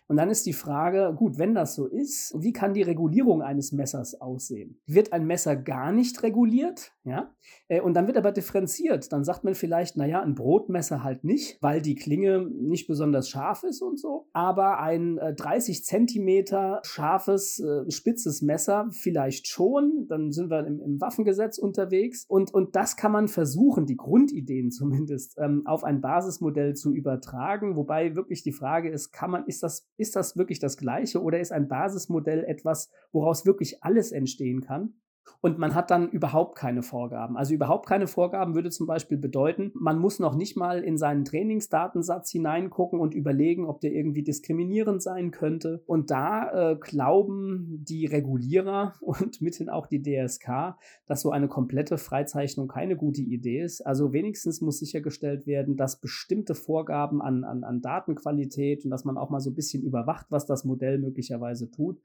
Und 0.08 0.16
dann 0.16 0.30
ist 0.30 0.46
die 0.46 0.52
Frage, 0.52 1.12
gut, 1.16 1.38
wenn 1.38 1.54
das 1.54 1.74
so 1.74 1.86
ist, 1.86 2.34
wie 2.38 2.52
kann 2.52 2.74
die 2.74 2.82
Regulierung 2.82 3.42
eines 3.42 3.72
Messers 3.72 4.20
aussehen? 4.20 4.80
Wird 4.86 5.12
ein 5.12 5.26
Messer 5.26 5.56
gar 5.56 5.92
nicht 5.92 6.22
reguliert? 6.22 6.92
Ja? 7.04 7.34
Äh, 7.68 7.80
und 7.80 7.94
dann 7.94 8.06
wird 8.06 8.16
aber 8.16 8.32
differenziert. 8.32 9.12
Dann 9.12 9.24
sagt 9.24 9.44
man 9.44 9.54
vielleicht, 9.54 9.96
naja, 9.96 10.22
ein 10.22 10.34
Brotmesser 10.34 11.02
halt 11.02 11.24
nicht, 11.24 11.58
weil 11.60 11.82
die 11.82 11.96
Klinge 11.96 12.46
nicht 12.46 12.86
besonders 12.86 13.28
scharf 13.28 13.64
ist 13.64 13.82
und 13.82 13.98
so. 13.98 14.28
Aber 14.32 14.80
ein 14.80 15.16
30 15.16 15.78
äh, 15.78 15.82
Zentimeter 15.82 16.80
scharfes, 16.84 17.58
äh, 17.58 17.90
spitzes 17.90 18.42
Messer 18.42 18.88
vielleicht 18.92 19.48
schon. 19.48 20.06
Dann 20.08 20.30
sind 20.30 20.50
wir 20.50 20.66
im, 20.66 20.80
im 20.80 21.00
Waffengesetz 21.00 21.58
unterwegs. 21.58 22.24
Und, 22.28 22.54
und 22.54 22.76
das 22.76 22.96
kann 22.96 23.10
man 23.10 23.26
versuchen, 23.26 23.86
die 23.86 23.96
Grundideen 23.96 24.70
zumindest, 24.70 25.36
ähm, 25.38 25.62
auf 25.66 25.82
ein 25.82 26.00
Basismodell 26.00 26.74
zu 26.74 26.94
übertragen. 26.94 27.76
Wobei 27.76 28.14
wirklich 28.14 28.42
die 28.44 28.52
Frage 28.52 28.90
ist, 28.90 29.10
kann 29.10 29.32
man, 29.32 29.46
ist 29.46 29.62
das, 29.62 29.65
ist 29.96 30.16
das 30.16 30.36
wirklich 30.36 30.58
das 30.58 30.76
Gleiche 30.76 31.22
oder 31.22 31.40
ist 31.40 31.52
ein 31.52 31.68
Basismodell 31.68 32.44
etwas, 32.44 32.90
woraus 33.12 33.46
wirklich 33.46 33.82
alles 33.82 34.12
entstehen 34.12 34.60
kann? 34.60 34.94
Und 35.40 35.58
man 35.58 35.74
hat 35.74 35.90
dann 35.90 36.08
überhaupt 36.10 36.56
keine 36.56 36.82
Vorgaben. 36.82 37.36
Also 37.36 37.54
überhaupt 37.54 37.86
keine 37.86 38.06
Vorgaben 38.06 38.54
würde 38.54 38.70
zum 38.70 38.86
Beispiel 38.86 39.18
bedeuten, 39.18 39.70
man 39.74 39.98
muss 39.98 40.18
noch 40.18 40.34
nicht 40.34 40.56
mal 40.56 40.82
in 40.82 40.96
seinen 40.96 41.24
Trainingsdatensatz 41.24 42.30
hineingucken 42.30 42.98
und 42.98 43.14
überlegen, 43.14 43.66
ob 43.66 43.80
der 43.80 43.92
irgendwie 43.92 44.22
diskriminierend 44.22 45.02
sein 45.02 45.30
könnte. 45.30 45.82
Und 45.86 46.10
da 46.10 46.72
äh, 46.72 46.76
glauben 46.76 47.84
die 47.86 48.06
Regulierer 48.06 48.94
und 49.00 49.40
mithin 49.40 49.68
auch 49.68 49.86
die 49.86 50.02
DSK, 50.02 50.76
dass 51.06 51.20
so 51.20 51.30
eine 51.30 51.48
komplette 51.48 51.98
Freizeichnung 51.98 52.68
keine 52.68 52.96
gute 52.96 53.22
Idee 53.22 53.62
ist. 53.62 53.82
Also 53.82 54.12
wenigstens 54.12 54.60
muss 54.60 54.78
sichergestellt 54.78 55.46
werden, 55.46 55.76
dass 55.76 56.00
bestimmte 56.00 56.54
Vorgaben 56.54 57.22
an, 57.22 57.44
an, 57.44 57.64
an 57.64 57.80
Datenqualität 57.80 58.84
und 58.84 58.90
dass 58.90 59.04
man 59.04 59.18
auch 59.18 59.30
mal 59.30 59.40
so 59.40 59.50
ein 59.50 59.54
bisschen 59.54 59.82
überwacht, 59.82 60.26
was 60.30 60.46
das 60.46 60.64
Modell 60.64 60.98
möglicherweise 60.98 61.70
tut, 61.70 62.00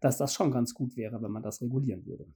dass 0.00 0.16
das 0.16 0.34
schon 0.34 0.50
ganz 0.50 0.74
gut 0.74 0.96
wäre, 0.96 1.22
wenn 1.22 1.30
man 1.30 1.42
das 1.42 1.62
regulieren 1.62 2.06
würde. 2.06 2.26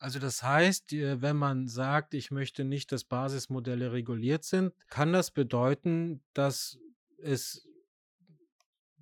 Also 0.00 0.18
das 0.18 0.42
heißt, 0.42 0.92
wenn 0.92 1.36
man 1.36 1.68
sagt, 1.68 2.14
ich 2.14 2.30
möchte 2.30 2.64
nicht, 2.64 2.90
dass 2.90 3.04
Basismodelle 3.04 3.92
reguliert 3.92 4.44
sind, 4.44 4.72
kann 4.88 5.12
das 5.12 5.30
bedeuten, 5.30 6.22
dass 6.32 6.78
es 7.18 7.68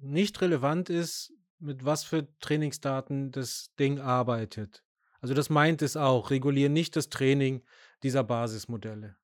nicht 0.01 0.41
relevant 0.41 0.91
ist, 0.91 1.33
mit 1.61 1.85
was 1.85 2.03
für 2.03 2.27
Trainingsdaten 2.41 3.31
das 3.31 3.71
Ding 3.79 4.01
arbeitet. 4.01 4.85
Also 5.21 5.35
das 5.35 5.51
meint 5.51 5.83
es 5.83 5.97
auch, 5.97 6.31
regulieren 6.31 6.73
nicht 6.73 6.97
das 6.97 7.09
Training 7.09 7.63
dieser 8.03 8.25
Basismodelle. 8.25 9.17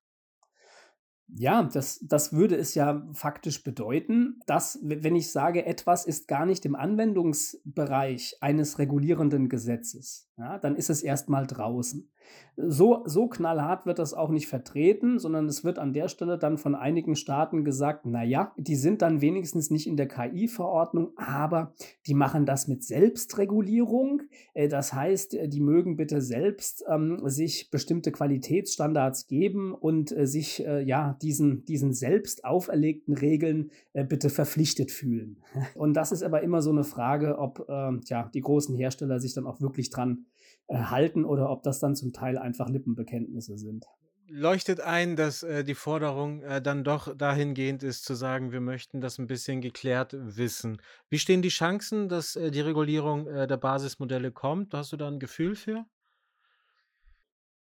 Ja, 1.27 1.63
das, 1.63 1.99
das 2.03 2.33
würde 2.33 2.55
es 2.55 2.75
ja 2.75 3.07
faktisch 3.13 3.63
bedeuten, 3.63 4.39
dass, 4.45 4.79
wenn 4.83 5.15
ich 5.15 5.31
sage, 5.31 5.65
etwas 5.65 6.05
ist 6.05 6.27
gar 6.27 6.45
nicht 6.45 6.65
im 6.65 6.75
Anwendungsbereich 6.75 8.37
eines 8.41 8.77
regulierenden 8.77 9.49
Gesetzes, 9.49 10.29
ja, 10.37 10.59
dann 10.59 10.75
ist 10.75 10.89
es 10.89 11.01
erstmal 11.01 11.47
draußen. 11.47 12.09
So, 12.57 13.03
so 13.05 13.27
knallhart 13.27 13.85
wird 13.85 13.99
das 13.99 14.13
auch 14.13 14.29
nicht 14.29 14.47
vertreten, 14.47 15.19
sondern 15.19 15.45
es 15.47 15.65
wird 15.65 15.77
an 15.77 15.91
der 15.91 16.07
Stelle 16.07 16.37
dann 16.37 16.57
von 16.57 16.73
einigen 16.73 17.15
Staaten 17.17 17.65
gesagt, 17.65 18.05
naja, 18.05 18.53
die 18.57 18.77
sind 18.77 19.01
dann 19.01 19.19
wenigstens 19.19 19.71
nicht 19.71 19.87
in 19.87 19.97
der 19.97 20.07
KI-Verordnung, 20.07 21.11
aber 21.17 21.73
die 22.07 22.13
machen 22.13 22.45
das 22.45 22.69
mit 22.69 22.83
Selbstregulierung. 22.83 24.21
Äh, 24.53 24.69
das 24.69 24.93
heißt, 24.93 25.35
äh, 25.35 25.49
die 25.49 25.59
mögen 25.59 25.97
bitte 25.97 26.21
selbst 26.21 26.85
ähm, 26.87 27.19
sich 27.25 27.71
bestimmte 27.71 28.13
Qualitätsstandards 28.13 29.27
geben 29.27 29.73
und 29.73 30.15
äh, 30.15 30.25
sich 30.25 30.65
äh, 30.65 30.81
ja 30.81 31.17
diesen, 31.21 31.65
diesen 31.65 31.91
selbst 31.93 32.45
auferlegten 32.45 33.15
Regeln 33.15 33.71
äh, 33.91 34.05
bitte 34.05 34.29
verpflichtet 34.29 34.91
fühlen. 34.91 35.37
Und 35.75 35.93
das 35.93 36.11
ist 36.11 36.23
aber 36.23 36.41
immer 36.41 36.61
so 36.61 36.69
eine 36.69 36.83
Frage, 36.83 37.37
ob 37.37 37.65
äh, 37.67 37.99
ja, 38.05 38.29
die 38.33 38.41
großen 38.41 38.75
Hersteller 38.75 39.19
sich 39.19 39.33
dann 39.33 39.45
auch 39.45 39.61
wirklich 39.61 39.89
dran 39.89 40.25
äh, 40.67 40.77
halten 40.77 41.25
oder 41.25 41.49
ob 41.49 41.63
das 41.63 41.79
dann 41.79 41.95
zum 41.95 42.13
Teil 42.13 42.37
einfach 42.37 42.69
Lippenbekenntnisse 42.69 43.57
sind. 43.57 43.85
Leuchtet 44.27 44.81
ein, 44.81 45.15
dass 45.15 45.43
äh, 45.43 45.63
die 45.63 45.75
Forderung 45.75 46.41
äh, 46.41 46.59
dann 46.59 46.83
doch 46.83 47.15
dahingehend 47.15 47.83
ist, 47.83 48.05
zu 48.05 48.15
sagen, 48.15 48.51
wir 48.51 48.61
möchten 48.61 48.99
das 48.99 49.19
ein 49.19 49.27
bisschen 49.27 49.61
geklärt 49.61 50.15
wissen. 50.17 50.81
Wie 51.09 51.19
stehen 51.19 51.43
die 51.43 51.49
Chancen, 51.49 52.09
dass 52.09 52.35
äh, 52.35 52.49
die 52.49 52.61
Regulierung 52.61 53.27
äh, 53.27 53.45
der 53.45 53.57
Basismodelle 53.57 54.31
kommt? 54.31 54.73
Hast 54.73 54.91
du 54.93 54.97
da 54.97 55.07
ein 55.07 55.19
Gefühl 55.19 55.55
für? 55.55 55.85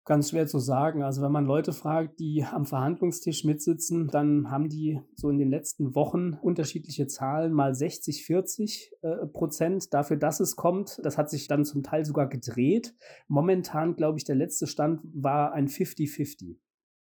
Ganz 0.05 0.31
schwer 0.31 0.47
zu 0.47 0.59
sagen. 0.59 1.01
Also 1.01 1.21
wenn 1.21 1.31
man 1.31 1.45
Leute 1.45 1.71
fragt, 1.71 2.19
die 2.19 2.43
am 2.43 2.65
Verhandlungstisch 2.65 3.45
mitsitzen, 3.45 4.09
dann 4.09 4.51
haben 4.51 4.67
die 4.67 4.99
so 5.15 5.29
in 5.29 5.37
den 5.37 5.49
letzten 5.49 5.95
Wochen 5.95 6.33
unterschiedliche 6.33 7.07
Zahlen, 7.07 7.53
mal 7.53 7.73
60, 7.73 8.25
40 8.25 8.91
äh, 9.01 9.27
Prozent 9.27 9.93
dafür, 9.93 10.17
dass 10.17 10.41
es 10.41 10.57
kommt. 10.57 10.99
Das 11.03 11.17
hat 11.17 11.29
sich 11.29 11.47
dann 11.47 11.63
zum 11.63 11.83
Teil 11.83 12.03
sogar 12.03 12.27
gedreht. 12.27 12.93
Momentan, 13.29 13.95
glaube 13.95 14.17
ich, 14.17 14.25
der 14.25 14.35
letzte 14.35 14.67
Stand 14.67 14.99
war 15.13 15.53
ein 15.53 15.69
50-50. 15.69 16.57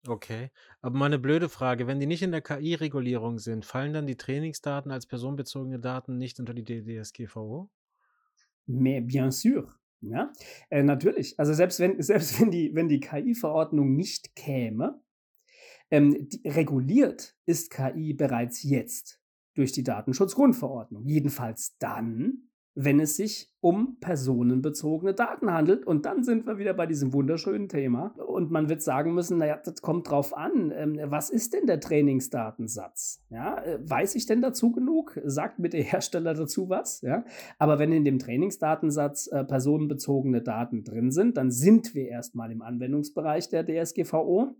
Okay, 0.06 0.50
aber 0.80 0.96
mal 0.96 1.06
eine 1.06 1.18
blöde 1.18 1.48
Frage. 1.48 1.86
Wenn 1.86 1.98
die 1.98 2.06
nicht 2.06 2.22
in 2.22 2.30
der 2.30 2.42
KI-Regulierung 2.42 3.38
sind, 3.38 3.64
fallen 3.64 3.94
dann 3.94 4.06
die 4.06 4.16
Trainingsdaten 4.16 4.92
als 4.92 5.06
personenbezogene 5.06 5.80
Daten 5.80 6.18
nicht 6.18 6.38
unter 6.38 6.52
die 6.52 6.62
DSGVO? 6.62 7.70
Mais 8.66 9.02
bien 9.04 9.30
sûr. 9.30 9.74
Ja, 10.10 10.32
äh, 10.70 10.82
natürlich. 10.82 11.38
Also 11.38 11.52
selbst 11.52 11.80
wenn, 11.80 12.00
selbst 12.02 12.40
wenn 12.40 12.50
die, 12.50 12.74
wenn 12.74 12.88
die 12.88 13.00
KI-Verordnung 13.00 13.94
nicht 13.94 14.34
käme, 14.36 15.00
ähm, 15.90 16.28
die, 16.28 16.48
reguliert 16.48 17.36
ist 17.46 17.70
KI 17.70 18.14
bereits 18.14 18.62
jetzt 18.62 19.20
durch 19.54 19.72
die 19.72 19.84
Datenschutzgrundverordnung. 19.84 21.04
Jedenfalls 21.04 21.76
dann, 21.78 22.50
wenn 22.74 23.00
es 23.00 23.16
sich 23.16 23.52
um 23.60 23.98
personenbezogene 24.00 25.14
Daten 25.14 25.50
handelt. 25.50 25.86
Und 25.86 26.04
dann 26.04 26.22
sind 26.22 26.46
wir 26.46 26.58
wieder 26.58 26.74
bei 26.74 26.86
diesem 26.86 27.12
wunderschönen 27.12 27.68
Thema. 27.68 28.14
Und 28.26 28.50
man 28.50 28.68
wird 28.68 28.82
sagen 28.82 29.14
müssen, 29.14 29.38
naja, 29.38 29.58
das 29.64 29.80
kommt 29.80 30.10
drauf 30.10 30.36
an. 30.36 30.72
Ähm, 30.74 30.98
was 31.04 31.30
ist 31.30 31.54
denn 31.54 31.66
der 31.66 31.80
Trainingsdatensatz? 31.80 33.24
Ja, 33.30 33.62
äh, 33.62 33.78
weiß 33.82 34.16
ich 34.16 34.26
denn 34.26 34.42
dazu 34.42 34.72
genug? 34.72 35.18
Sagt 35.24 35.60
mir 35.60 35.70
der 35.70 35.82
Hersteller 35.84 36.34
dazu 36.34 36.68
was? 36.68 37.00
Ja, 37.00 37.24
aber 37.58 37.78
wenn 37.78 37.92
in 37.92 38.04
dem 38.04 38.18
Trainingsdatensatz 38.18 39.28
äh, 39.28 39.44
personenbezogene 39.44 40.42
Daten 40.42 40.84
drin 40.84 41.10
sind, 41.10 41.36
dann 41.36 41.50
sind 41.50 41.94
wir 41.94 42.08
erstmal 42.08 42.50
im 42.50 42.60
Anwendungsbereich 42.60 43.48
der 43.48 43.64
DSGVO. 43.64 44.56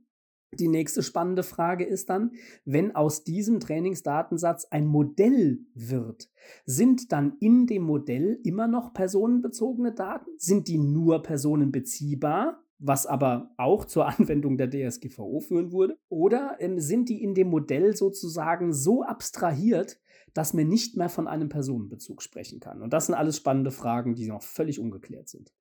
Die 0.58 0.68
nächste 0.68 1.02
spannende 1.02 1.42
Frage 1.42 1.84
ist 1.84 2.10
dann, 2.10 2.32
wenn 2.64 2.94
aus 2.94 3.24
diesem 3.24 3.60
Trainingsdatensatz 3.60 4.66
ein 4.70 4.86
Modell 4.86 5.60
wird, 5.74 6.30
sind 6.66 7.12
dann 7.12 7.36
in 7.40 7.66
dem 7.66 7.82
Modell 7.82 8.38
immer 8.44 8.66
noch 8.66 8.92
personenbezogene 8.92 9.92
Daten? 9.92 10.30
Sind 10.36 10.68
die 10.68 10.78
nur 10.78 11.22
personenbeziehbar? 11.22 12.60
was 12.78 13.06
aber 13.06 13.50
auch 13.56 13.84
zur 13.84 14.06
Anwendung 14.18 14.58
der 14.58 14.68
DSGVO 14.68 15.40
führen 15.40 15.72
würde? 15.72 15.98
Oder 16.08 16.56
ähm, 16.60 16.78
sind 16.78 17.08
die 17.08 17.22
in 17.22 17.34
dem 17.34 17.48
Modell 17.48 17.96
sozusagen 17.96 18.72
so 18.72 19.02
abstrahiert, 19.02 19.98
dass 20.34 20.52
man 20.52 20.68
nicht 20.68 20.96
mehr 20.96 21.08
von 21.08 21.26
einem 21.26 21.48
Personenbezug 21.48 22.22
sprechen 22.22 22.60
kann? 22.60 22.82
Und 22.82 22.92
das 22.92 23.06
sind 23.06 23.14
alles 23.14 23.36
spannende 23.36 23.70
Fragen, 23.70 24.14
die 24.14 24.26
noch 24.26 24.42
völlig 24.42 24.80
ungeklärt 24.80 25.28
sind. 25.28 25.52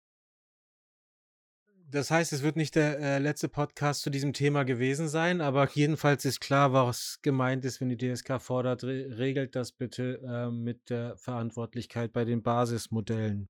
Das 1.94 2.10
heißt, 2.10 2.34
es 2.34 2.42
wird 2.42 2.56
nicht 2.56 2.74
der 2.74 2.98
äh, 3.00 3.20
letzte 3.20 3.48
Podcast 3.48 4.02
zu 4.02 4.10
diesem 4.10 4.34
Thema 4.34 4.64
gewesen 4.64 5.08
sein, 5.08 5.42
aber 5.42 5.70
jedenfalls 5.76 6.26
ist 6.26 6.40
klar, 6.40 6.74
was 6.74 7.20
gemeint 7.22 7.66
ist, 7.66 7.82
wenn 7.82 7.90
die 7.90 7.98
DSK 7.98 8.42
fordert, 8.42 8.84
re 8.84 9.16
regelt 9.20 9.56
das 9.56 9.72
bitte 9.72 10.20
äh, 10.28 10.50
mit 10.50 10.90
der 10.90 11.16
Verantwortlichkeit 11.18 12.12
bei 12.12 12.26
den 12.26 12.42
Basismodellen. 12.42 13.48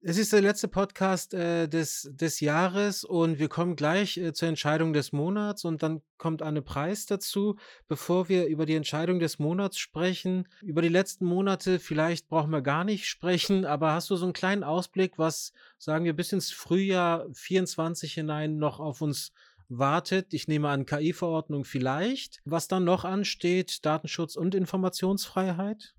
Es 0.00 0.16
ist 0.16 0.32
der 0.32 0.42
letzte 0.42 0.68
Podcast 0.68 1.34
äh, 1.34 1.66
des, 1.66 2.08
des 2.12 2.38
Jahres 2.38 3.02
und 3.02 3.40
wir 3.40 3.48
kommen 3.48 3.74
gleich 3.74 4.16
äh, 4.16 4.32
zur 4.32 4.48
Entscheidung 4.48 4.92
des 4.92 5.10
Monats 5.10 5.64
und 5.64 5.82
dann 5.82 6.02
kommt 6.18 6.40
Anne 6.40 6.62
Preis 6.62 7.06
dazu. 7.06 7.56
Bevor 7.88 8.28
wir 8.28 8.46
über 8.46 8.64
die 8.64 8.76
Entscheidung 8.76 9.18
des 9.18 9.40
Monats 9.40 9.76
sprechen, 9.76 10.46
über 10.62 10.82
die 10.82 10.88
letzten 10.88 11.24
Monate, 11.24 11.80
vielleicht 11.80 12.28
brauchen 12.28 12.52
wir 12.52 12.62
gar 12.62 12.84
nicht 12.84 13.06
sprechen, 13.06 13.64
aber 13.64 13.90
hast 13.90 14.08
du 14.08 14.14
so 14.14 14.24
einen 14.24 14.34
kleinen 14.34 14.62
Ausblick, 14.62 15.18
was, 15.18 15.52
sagen 15.78 16.04
wir, 16.04 16.14
bis 16.14 16.32
ins 16.32 16.52
Frühjahr 16.52 17.26
24 17.32 18.14
hinein 18.14 18.56
noch 18.56 18.78
auf 18.78 19.00
uns 19.00 19.32
wartet? 19.68 20.32
Ich 20.32 20.46
nehme 20.46 20.68
an, 20.68 20.86
KI-Verordnung 20.86 21.64
vielleicht. 21.64 22.40
Was 22.44 22.68
dann 22.68 22.84
noch 22.84 23.04
ansteht, 23.04 23.84
Datenschutz 23.84 24.36
und 24.36 24.54
Informationsfreiheit? 24.54 25.96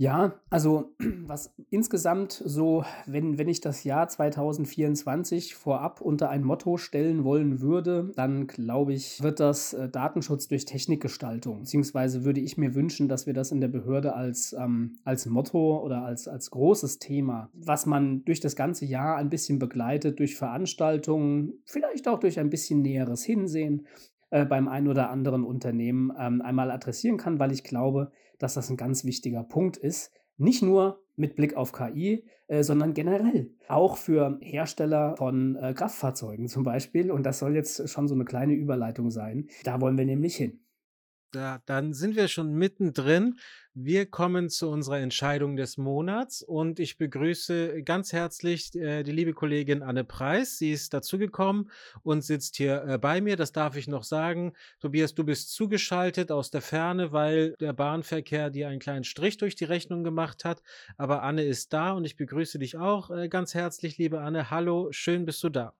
Ja, 0.00 0.40
also 0.48 0.94
was 1.26 1.54
insgesamt 1.68 2.32
so, 2.32 2.86
wenn, 3.04 3.36
wenn 3.36 3.50
ich 3.50 3.60
das 3.60 3.84
Jahr 3.84 4.08
2024 4.08 5.54
vorab 5.54 6.00
unter 6.00 6.30
ein 6.30 6.42
Motto 6.42 6.78
stellen 6.78 7.22
wollen 7.22 7.60
würde, 7.60 8.10
dann 8.16 8.46
glaube 8.46 8.94
ich, 8.94 9.22
wird 9.22 9.40
das 9.40 9.74
äh, 9.74 9.90
Datenschutz 9.90 10.48
durch 10.48 10.64
Technikgestaltung. 10.64 11.58
Beziehungsweise 11.58 12.24
würde 12.24 12.40
ich 12.40 12.56
mir 12.56 12.74
wünschen, 12.74 13.08
dass 13.08 13.26
wir 13.26 13.34
das 13.34 13.52
in 13.52 13.60
der 13.60 13.68
Behörde 13.68 14.14
als, 14.14 14.54
ähm, 14.58 14.96
als 15.04 15.26
Motto 15.26 15.84
oder 15.84 16.02
als, 16.02 16.28
als 16.28 16.50
großes 16.50 16.98
Thema, 16.98 17.50
was 17.52 17.84
man 17.84 18.24
durch 18.24 18.40
das 18.40 18.56
ganze 18.56 18.86
Jahr 18.86 19.16
ein 19.16 19.28
bisschen 19.28 19.58
begleitet, 19.58 20.18
durch 20.18 20.34
Veranstaltungen, 20.34 21.62
vielleicht 21.66 22.08
auch 22.08 22.20
durch 22.20 22.40
ein 22.40 22.48
bisschen 22.48 22.80
näheres 22.80 23.22
Hinsehen, 23.22 23.86
äh, 24.30 24.46
beim 24.46 24.66
einen 24.66 24.88
oder 24.88 25.10
anderen 25.10 25.44
Unternehmen 25.44 26.10
ähm, 26.18 26.40
einmal 26.40 26.70
adressieren 26.70 27.18
kann, 27.18 27.38
weil 27.38 27.52
ich 27.52 27.64
glaube, 27.64 28.12
dass 28.40 28.54
das 28.54 28.70
ein 28.70 28.76
ganz 28.76 29.04
wichtiger 29.04 29.44
Punkt 29.44 29.76
ist. 29.76 30.10
Nicht 30.36 30.62
nur 30.62 31.04
mit 31.16 31.36
Blick 31.36 31.54
auf 31.54 31.72
KI, 31.72 32.24
äh, 32.48 32.64
sondern 32.64 32.94
generell. 32.94 33.52
Auch 33.68 33.96
für 33.96 34.38
Hersteller 34.40 35.14
von 35.16 35.54
äh, 35.56 35.74
Kraftfahrzeugen 35.74 36.48
zum 36.48 36.64
Beispiel. 36.64 37.12
Und 37.12 37.24
das 37.24 37.38
soll 37.38 37.54
jetzt 37.54 37.88
schon 37.88 38.08
so 38.08 38.14
eine 38.14 38.24
kleine 38.24 38.54
Überleitung 38.54 39.10
sein. 39.10 39.48
Da 39.62 39.80
wollen 39.80 39.96
wir 39.96 40.06
nämlich 40.06 40.34
hin. 40.34 40.64
Da, 41.32 41.60
dann 41.66 41.92
sind 41.92 42.16
wir 42.16 42.26
schon 42.26 42.54
mittendrin. 42.54 43.36
Wir 43.74 44.06
kommen 44.06 44.48
zu 44.48 44.68
unserer 44.68 44.98
Entscheidung 44.98 45.54
des 45.54 45.78
Monats 45.78 46.42
und 46.42 46.80
ich 46.80 46.98
begrüße 46.98 47.84
ganz 47.84 48.12
herzlich 48.12 48.74
äh, 48.74 49.04
die 49.04 49.12
liebe 49.12 49.32
Kollegin 49.32 49.84
Anne 49.84 50.02
Preis. 50.02 50.58
Sie 50.58 50.72
ist 50.72 50.92
dazugekommen 50.92 51.70
und 52.02 52.22
sitzt 52.22 52.56
hier 52.56 52.82
äh, 52.82 52.98
bei 52.98 53.20
mir. 53.20 53.36
Das 53.36 53.52
darf 53.52 53.76
ich 53.76 53.86
noch 53.86 54.02
sagen. 54.02 54.54
Tobias, 54.80 55.14
du 55.14 55.22
bist 55.22 55.54
zugeschaltet 55.54 56.32
aus 56.32 56.50
der 56.50 56.62
Ferne, 56.62 57.12
weil 57.12 57.54
der 57.60 57.72
Bahnverkehr 57.72 58.50
dir 58.50 58.66
einen 58.66 58.80
kleinen 58.80 59.04
Strich 59.04 59.36
durch 59.36 59.54
die 59.54 59.66
Rechnung 59.66 60.02
gemacht 60.02 60.44
hat. 60.44 60.64
Aber 60.96 61.22
Anne 61.22 61.44
ist 61.44 61.72
da 61.72 61.92
und 61.92 62.04
ich 62.04 62.16
begrüße 62.16 62.58
dich 62.58 62.76
auch 62.76 63.10
äh, 63.10 63.28
ganz 63.28 63.54
herzlich, 63.54 63.98
liebe 63.98 64.20
Anne. 64.20 64.50
Hallo, 64.50 64.88
schön 64.90 65.24
bist 65.24 65.44
du 65.44 65.48
da. 65.48 65.74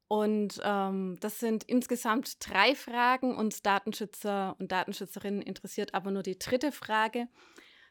Und 0.07 0.59
ähm, 0.63 1.17
das 1.21 1.39
sind 1.39 1.63
insgesamt 1.63 2.35
drei 2.39 2.75
Fragen. 2.75 3.35
und 3.35 3.65
Datenschützer 3.65 4.55
und 4.59 4.71
Datenschützerinnen 4.71 5.41
interessiert 5.41 5.93
aber 5.93 6.11
nur 6.11 6.23
die 6.23 6.37
dritte 6.37 6.71
Frage. 6.71 7.27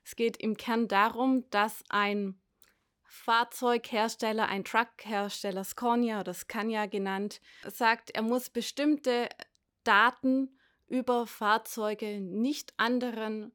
Es 0.04 0.16
geht 0.16 0.36
im 0.36 0.56
Kern 0.56 0.88
darum, 0.88 1.48
dass 1.50 1.82
ein 1.88 2.40
Fahrzeughersteller, 3.04 4.48
ein 4.48 4.64
Truckhersteller, 4.64 5.64
Scania 5.64 6.20
oder 6.20 6.32
Scania 6.32 6.86
genannt, 6.86 7.40
sagt, 7.68 8.10
er 8.10 8.22
muss 8.22 8.48
bestimmte 8.48 9.28
Daten 9.84 10.58
über 10.86 11.26
Fahrzeuge 11.26 12.20
nicht 12.20 12.72
anderen 12.78 13.52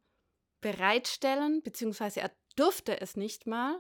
bereitstellen, 0.62 1.62
beziehungsweise 1.64 2.22
er 2.22 2.32
dürfte 2.58 3.00
es 3.02 3.16
nicht 3.16 3.48
mal, 3.48 3.80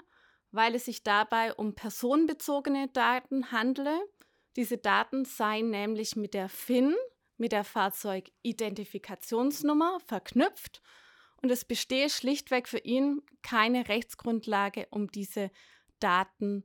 weil 0.51 0.75
es 0.75 0.85
sich 0.85 1.03
dabei 1.03 1.53
um 1.53 1.75
personenbezogene 1.75 2.87
Daten 2.89 3.51
handle 3.51 3.99
diese 4.57 4.77
Daten 4.77 5.23
seien 5.23 5.69
nämlich 5.69 6.15
mit 6.15 6.33
der 6.33 6.49
FIN, 6.49 6.95
mit 7.37 7.53
der 7.53 7.63
Fahrzeugidentifikationsnummer 7.63 9.99
verknüpft 10.05 10.81
und 11.41 11.51
es 11.51 11.63
bestehe 11.63 12.09
schlichtweg 12.09 12.67
für 12.67 12.79
ihn 12.79 13.21
keine 13.43 13.87
Rechtsgrundlage, 13.87 14.87
um 14.89 15.11
diese 15.11 15.51
Daten 15.99 16.63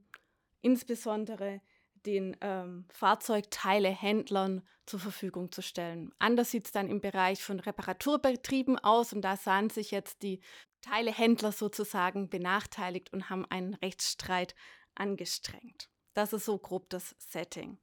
insbesondere 0.63 1.61
den 2.07 2.37
ähm, 2.41 2.87
Fahrzeugteilehändlern 2.91 4.67
zur 4.87 4.99
Verfügung 4.99 5.53
zu 5.53 5.63
stellen. 5.63 6.13
Anders 6.19 6.51
sieht 6.51 6.67
es 6.67 6.73
dann 6.73 6.89
im 6.89 7.01
Bereich 7.01 7.43
von 7.43 7.61
Reparaturbetrieben 7.61 8.79
aus 8.79 9.13
und 9.13 9.23
da 9.23 9.37
sahen 9.37 9.71
sich 9.71 9.93
jetzt 9.93 10.23
die 10.23 10.41
Teilehändler 10.81 11.53
sozusagen 11.53 12.29
benachteiligt 12.29 13.13
und 13.13 13.31
haben 13.31 13.47
einen 13.47 13.75
Rechtsstreit 13.75 14.57
angestrengt. 14.95 15.92
Das 16.15 16.33
ist 16.33 16.45
so 16.45 16.59
grob 16.59 16.91
das 16.91 17.15
Setting. 17.19 17.79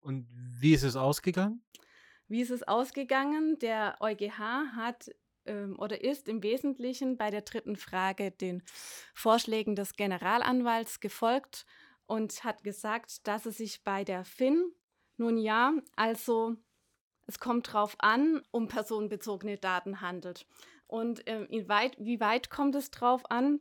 Und 0.00 0.26
wie 0.32 0.72
ist 0.72 0.82
es 0.82 0.96
ausgegangen? 0.96 1.62
Wie 2.28 2.40
ist 2.40 2.50
es 2.50 2.62
ausgegangen? 2.62 3.58
Der 3.58 3.96
EuGH 4.00 4.38
hat 4.74 5.10
ähm, 5.46 5.78
oder 5.78 6.02
ist 6.02 6.28
im 6.28 6.42
Wesentlichen 6.42 7.16
bei 7.16 7.30
der 7.30 7.42
dritten 7.42 7.76
Frage 7.76 8.30
den 8.30 8.62
Vorschlägen 9.14 9.76
des 9.76 9.96
Generalanwalts 9.96 11.00
gefolgt 11.00 11.66
und 12.06 12.44
hat 12.44 12.62
gesagt, 12.64 13.26
dass 13.26 13.46
es 13.46 13.58
sich 13.58 13.82
bei 13.84 14.04
der 14.04 14.24
FIN, 14.24 14.72
nun 15.16 15.38
ja, 15.38 15.72
also 15.96 16.56
es 17.26 17.40
kommt 17.40 17.68
darauf 17.68 17.96
an, 17.98 18.42
um 18.50 18.68
personenbezogene 18.68 19.56
Daten 19.58 20.00
handelt. 20.00 20.46
Und 20.86 21.26
äh, 21.26 21.68
weit, 21.68 21.96
wie 21.98 22.20
weit 22.20 22.50
kommt 22.50 22.76
es 22.76 22.90
darauf 22.90 23.28
an? 23.30 23.60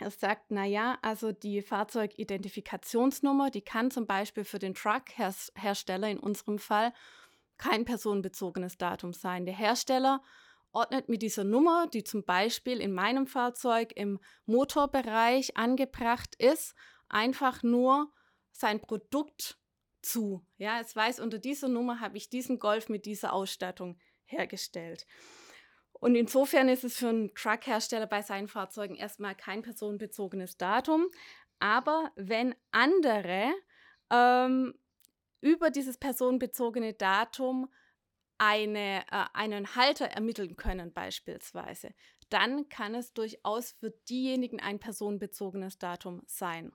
Er 0.00 0.10
sagt, 0.10 0.50
naja, 0.50 0.98
also 1.02 1.30
die 1.30 1.60
Fahrzeugidentifikationsnummer, 1.60 3.50
die 3.50 3.60
kann 3.60 3.90
zum 3.90 4.06
Beispiel 4.06 4.44
für 4.44 4.58
den 4.58 4.72
Truck-Hersteller 4.72 6.08
in 6.08 6.18
unserem 6.18 6.58
Fall 6.58 6.94
kein 7.58 7.84
personenbezogenes 7.84 8.78
Datum 8.78 9.12
sein. 9.12 9.44
Der 9.44 9.54
Hersteller 9.54 10.22
ordnet 10.72 11.10
mit 11.10 11.20
dieser 11.20 11.44
Nummer, 11.44 11.86
die 11.86 12.02
zum 12.02 12.24
Beispiel 12.24 12.80
in 12.80 12.94
meinem 12.94 13.26
Fahrzeug 13.26 13.92
im 13.94 14.20
Motorbereich 14.46 15.58
angebracht 15.58 16.34
ist, 16.36 16.74
einfach 17.10 17.62
nur 17.62 18.10
sein 18.52 18.80
Produkt 18.80 19.58
zu. 20.00 20.46
Ja, 20.56 20.80
es 20.80 20.96
weiß, 20.96 21.20
unter 21.20 21.38
dieser 21.38 21.68
Nummer 21.68 22.00
habe 22.00 22.16
ich 22.16 22.30
diesen 22.30 22.58
Golf 22.58 22.88
mit 22.88 23.04
dieser 23.04 23.34
Ausstattung 23.34 23.98
hergestellt. 24.24 25.06
Und 26.00 26.14
insofern 26.14 26.68
ist 26.68 26.82
es 26.82 26.96
für 26.96 27.08
einen 27.08 27.34
Truckhersteller 27.34 28.06
bei 28.06 28.22
seinen 28.22 28.48
Fahrzeugen 28.48 28.96
erstmal 28.96 29.34
kein 29.34 29.62
personenbezogenes 29.62 30.56
Datum. 30.56 31.08
Aber 31.58 32.10
wenn 32.16 32.54
andere 32.70 33.52
ähm, 34.10 34.74
über 35.42 35.70
dieses 35.70 35.98
personenbezogene 35.98 36.94
Datum 36.94 37.70
eine, 38.38 39.04
äh, 39.10 39.26
einen 39.34 39.76
Halter 39.76 40.06
ermitteln 40.06 40.56
können 40.56 40.92
beispielsweise, 40.92 41.94
dann 42.30 42.68
kann 42.70 42.94
es 42.94 43.12
durchaus 43.12 43.72
für 43.72 43.90
diejenigen 44.08 44.60
ein 44.60 44.78
personenbezogenes 44.78 45.78
Datum 45.78 46.22
sein. 46.26 46.72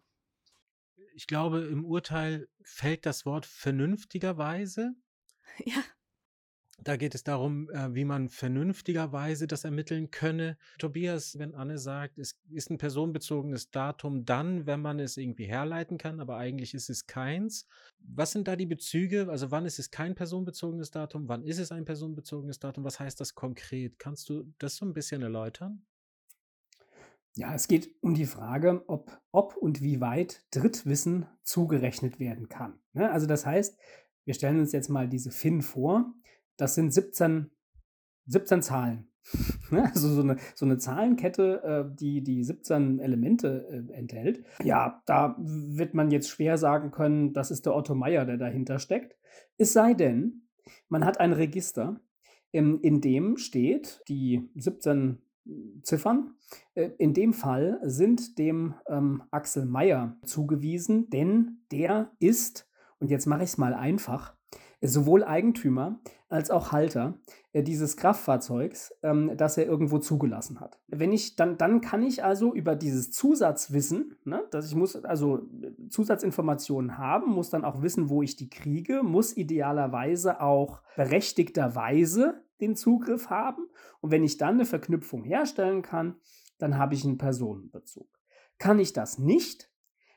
Ich 1.16 1.28
glaube, 1.28 1.62
im 1.62 1.84
Urteil 1.84 2.48
fällt 2.62 3.06
das 3.06 3.26
Wort 3.26 3.46
vernünftigerweise. 3.46 4.94
Ja. 5.64 5.82
Da 6.84 6.98
geht 6.98 7.16
es 7.16 7.24
darum, 7.24 7.70
äh, 7.70 7.96
wie 7.96 8.06
man 8.06 8.30
vernünftigerweise 8.30 9.48
das 9.48 9.64
ermitteln 9.64 10.12
könne. 10.12 10.58
Tobias, 10.78 11.40
wenn 11.40 11.56
Anne 11.56 11.78
sagt, 11.78 12.20
es 12.20 12.40
ist 12.50 12.70
ein 12.70 12.78
personenbezogenes 12.78 13.72
Datum 13.72 14.26
dann, 14.26 14.66
wenn 14.66 14.82
man 14.82 15.00
es 15.00 15.18
irgendwie 15.18 15.46
herleiten 15.46 15.98
kann, 15.98 16.20
aber 16.20 16.38
eigentlich 16.38 16.74
ist 16.74 16.90
es 16.90 17.08
keins. 17.08 17.66
Was 18.00 18.32
sind 18.32 18.48
da 18.48 18.56
die 18.56 18.66
Bezüge? 18.66 19.30
Also 19.30 19.52
wann 19.52 19.66
ist 19.66 19.80
es 19.80 19.90
kein 19.90 20.16
personenbezogenes 20.16 20.92
Datum? 20.92 21.28
Wann 21.30 21.44
ist 21.44 21.60
es 21.60 21.72
ein 21.72 21.86
personenbezogenes 21.86 22.60
Datum? 22.60 22.84
Was 22.84 23.00
heißt 23.00 23.20
das 23.20 23.36
konkret? 23.36 23.98
Kannst 23.98 24.30
du 24.30 24.54
das 24.60 24.76
so 24.76 24.86
ein 24.86 24.94
bisschen 24.94 25.22
erläutern? 25.22 25.86
Ja, 27.38 27.54
es 27.54 27.68
geht 27.68 27.94
um 28.02 28.14
die 28.14 28.26
Frage, 28.26 28.84
ob, 28.88 29.22
ob 29.32 29.58
und 29.58 29.82
wie 29.82 30.00
weit 30.00 30.46
Drittwissen 30.52 31.26
zugerechnet 31.44 32.20
werden 32.20 32.48
kann. 32.48 32.80
Ne? 32.94 33.12
Also 33.12 33.28
das 33.28 33.46
heißt, 33.46 33.78
wir 34.24 34.34
stellen 34.34 34.60
uns 34.60 34.72
jetzt 34.72 34.90
mal 34.90 35.10
diese 35.10 35.32
FIN 35.32 35.62
vor 35.62 36.14
das 36.58 36.76
sind 36.76 36.94
17, 36.94 37.52
17 38.28 38.62
Zahlen. 38.62 39.08
Ne? 39.72 39.84
also 39.84 40.10
so 40.10 40.22
eine, 40.22 40.38
so 40.54 40.66
eine 40.66 40.78
Zahlenkette, 40.78 41.64
äh, 41.64 41.96
die 41.96 42.22
die 42.22 42.44
17 42.44 43.00
Elemente 43.00 43.68
äh, 43.68 43.94
enthält. 43.94 44.46
Ja, 44.64 45.02
da 45.08 45.36
wird 45.40 45.96
man 45.96 46.12
jetzt 46.12 46.30
schwer 46.30 46.60
sagen 46.60 46.92
können, 46.92 47.34
das 47.34 47.50
ist 47.50 47.66
der 47.66 47.76
Otto 47.76 47.96
Meier, 47.96 48.26
der 48.26 48.38
dahinter 48.38 48.78
steckt. 48.78 49.18
Es 49.58 49.74
sei 49.74 49.96
denn, 49.96 50.44
man 50.88 51.04
hat 51.04 51.20
ein 51.20 51.34
Register, 51.34 52.00
ähm, 52.54 52.80
in 52.84 53.02
dem 53.02 53.38
steht 53.38 54.04
die 54.08 54.48
17 54.54 55.18
Ziffern. 55.84 56.36
Äh, 56.74 56.92
in 56.98 57.14
dem 57.14 57.34
Fall 57.34 57.80
sind 57.84 58.38
dem 58.38 58.76
ähm, 58.88 59.24
Axel 59.32 59.66
Meyer 59.66 60.18
zugewiesen, 60.26 61.10
denn 61.10 61.60
der 61.72 62.12
ist, 62.20 62.68
und 63.00 63.12
jetzt 63.12 63.26
mache 63.26 63.44
ich 63.44 63.50
es 63.50 63.58
mal 63.58 63.74
einfach, 63.74 64.36
sowohl 64.82 65.24
Eigentümer 65.24 66.00
als 66.30 66.52
auch 66.52 66.72
Halter 66.72 67.18
äh, 67.54 67.64
dieses 67.64 67.98
Kraftfahrzeugs, 67.98 68.94
ähm, 69.04 69.32
das 69.38 69.58
er 69.58 69.66
irgendwo 69.66 70.00
zugelassen 70.00 70.60
hat. 70.60 70.80
Wenn 70.88 71.14
ich 71.14 71.36
dann, 71.36 71.58
dann 71.58 71.82
kann 71.82 72.04
ich 72.04 72.24
also 72.24 72.54
über 72.54 72.76
dieses 72.76 73.12
Zusatzwissen, 73.12 74.18
ne, 74.26 74.44
dass 74.52 74.68
ich 74.68 74.76
muss 74.76 74.96
also 75.06 75.38
äh, 75.38 75.90
Zusatzinformationen 75.90 76.98
haben, 76.98 77.32
muss 77.32 77.50
dann 77.50 77.66
auch 77.66 77.82
wissen, 77.82 78.10
wo 78.10 78.22
ich 78.22 78.36
die 78.36 78.50
kriege, 78.50 79.04
muss 79.04 79.36
idealerweise 79.36 80.42
auch 80.42 80.82
berechtigterweise 80.96 82.42
den 82.62 82.76
Zugriff 82.76 83.30
haben. 83.30 83.68
Und 84.02 84.12
wenn 84.12 84.24
ich 84.24 84.38
dann 84.38 84.56
eine 84.56 84.66
Verknüpfung 84.66 85.24
herstellen 85.24 85.82
kann, 85.82 86.16
dann 86.58 86.78
habe 86.78 86.94
ich 86.96 87.06
einen 87.06 87.18
Personenbezug. 87.18 88.08
Kann 88.58 88.80
ich 88.80 88.94
das 88.94 89.20
nicht, 89.20 89.70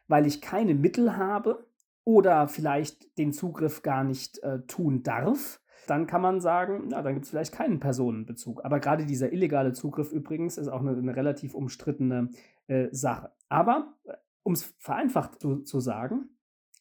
weil 0.06 0.26
ich 0.26 0.40
keine 0.40 0.74
Mittel 0.74 1.16
habe, 1.16 1.67
oder 2.08 2.48
vielleicht 2.48 3.18
den 3.18 3.34
Zugriff 3.34 3.82
gar 3.82 4.02
nicht 4.02 4.42
äh, 4.42 4.60
tun 4.60 5.02
darf, 5.02 5.60
dann 5.86 6.06
kann 6.06 6.22
man 6.22 6.40
sagen, 6.40 6.84
na, 6.88 7.02
dann 7.02 7.12
gibt 7.12 7.26
es 7.26 7.30
vielleicht 7.30 7.52
keinen 7.52 7.80
Personenbezug. 7.80 8.64
Aber 8.64 8.80
gerade 8.80 9.04
dieser 9.04 9.30
illegale 9.30 9.74
Zugriff 9.74 10.10
übrigens 10.10 10.56
ist 10.56 10.68
auch 10.68 10.80
eine, 10.80 10.96
eine 10.96 11.14
relativ 11.14 11.54
umstrittene 11.54 12.30
äh, 12.66 12.88
Sache. 12.92 13.30
Aber 13.50 13.92
äh, 14.04 14.14
um 14.42 14.54
es 14.54 14.74
vereinfacht 14.78 15.38
zu, 15.38 15.58
zu 15.64 15.80
sagen, 15.80 16.30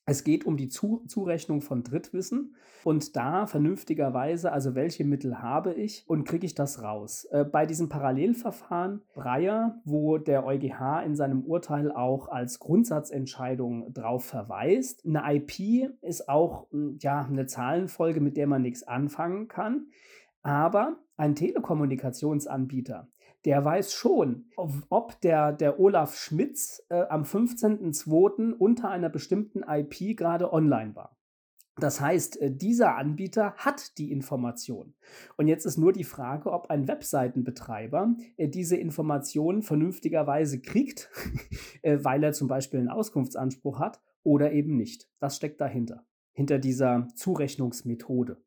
es 0.09 0.23
geht 0.23 0.45
um 0.45 0.55
die 0.55 0.69
Zu 0.69 1.03
Zurechnung 1.05 1.59
von 1.61 1.83
Drittwissen 1.83 2.55
und 2.85 3.17
da 3.17 3.45
vernünftigerweise, 3.45 4.53
also 4.53 4.73
welche 4.73 5.03
Mittel 5.03 5.41
habe 5.41 5.73
ich 5.73 6.05
und 6.07 6.23
kriege 6.23 6.45
ich 6.45 6.55
das 6.55 6.81
raus. 6.81 7.25
Äh, 7.25 7.43
bei 7.43 7.65
diesem 7.65 7.89
Parallelverfahren 7.89 9.01
Breyer, 9.13 9.81
wo 9.83 10.17
der 10.17 10.45
EuGH 10.45 11.03
in 11.05 11.17
seinem 11.17 11.43
Urteil 11.43 11.91
auch 11.91 12.29
als 12.29 12.59
Grundsatzentscheidung 12.59 13.93
drauf 13.93 14.23
verweist, 14.23 15.05
eine 15.05 15.23
IP 15.35 15.91
ist 16.01 16.29
auch 16.29 16.71
hm, 16.71 16.97
ja, 17.01 17.25
eine 17.25 17.45
Zahlenfolge, 17.45 18.21
mit 18.21 18.37
der 18.37 18.47
man 18.47 18.61
nichts 18.61 18.83
anfangen 18.83 19.49
kann. 19.49 19.87
Aber 20.41 20.95
ein 21.17 21.35
Telekommunikationsanbieter, 21.35 23.09
der 23.47 23.63
weiß 23.63 23.93
schon, 23.93 24.49
ob 24.57 25.21
der, 25.21 25.53
der 25.53 25.79
Olaf 25.79 26.17
Schmitz 26.17 26.85
äh, 26.89 27.03
am 27.03 27.23
15.02. 27.23 28.51
unter 28.51 28.89
einer 28.89 29.07
bestimmten 29.07 29.63
IP 29.63 30.17
gerade 30.17 30.51
online 30.51 30.97
war. 30.97 31.17
Das 31.79 32.01
heißt, 32.01 32.41
äh, 32.41 32.51
dieser 32.51 32.97
Anbieter 32.97 33.53
hat 33.55 33.97
die 33.99 34.11
Information. 34.11 34.95
Und 35.37 35.47
jetzt 35.47 35.65
ist 35.65 35.77
nur 35.77 35.93
die 35.93 36.03
Frage, 36.03 36.51
ob 36.51 36.69
ein 36.69 36.89
Webseitenbetreiber 36.89 38.15
äh, 38.35 38.49
diese 38.49 38.75
Information 38.75 39.61
vernünftigerweise 39.61 40.59
kriegt, 40.59 41.09
äh, 41.83 41.99
weil 42.01 42.25
er 42.25 42.33
zum 42.33 42.49
Beispiel 42.49 42.81
einen 42.81 42.89
Auskunftsanspruch 42.89 43.79
hat 43.79 44.01
oder 44.23 44.51
eben 44.51 44.75
nicht. 44.75 45.09
Das 45.21 45.37
steckt 45.37 45.61
dahinter, 45.61 46.05
hinter 46.33 46.59
dieser 46.59 47.07
Zurechnungsmethode. 47.15 48.41